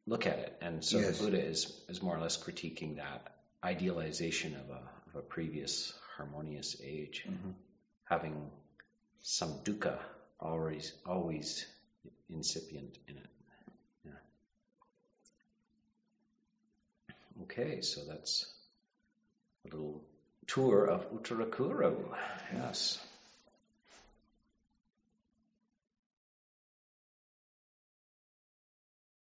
look 0.06 0.26
at 0.26 0.38
it. 0.38 0.56
And 0.60 0.84
so 0.84 0.98
Yes. 0.98 1.18
the 1.18 1.24
Buddha 1.24 1.44
is 1.44 1.72
is 1.88 2.02
more 2.02 2.16
or 2.16 2.20
less 2.20 2.36
critiquing 2.36 2.96
that 2.96 3.34
idealization 3.64 4.54
of 4.54 4.70
a 4.70 4.80
of 5.08 5.16
a 5.16 5.22
previous 5.22 5.92
harmonious 6.16 6.76
age, 6.82 7.26
having 8.04 8.50
some 9.22 9.52
dukkha 9.64 9.98
always 10.40 10.92
always 11.04 11.66
incipient 12.30 12.98
in 13.08 13.16
it. 13.16 13.30
Yeah. 14.04 14.12
Okay, 17.42 17.80
so 17.82 18.00
that's 18.04 18.46
a 19.64 19.74
little 19.74 20.02
tour 20.46 20.86
of 20.86 21.10
Uttarakuru. 21.12 22.14
Yes. 22.52 22.98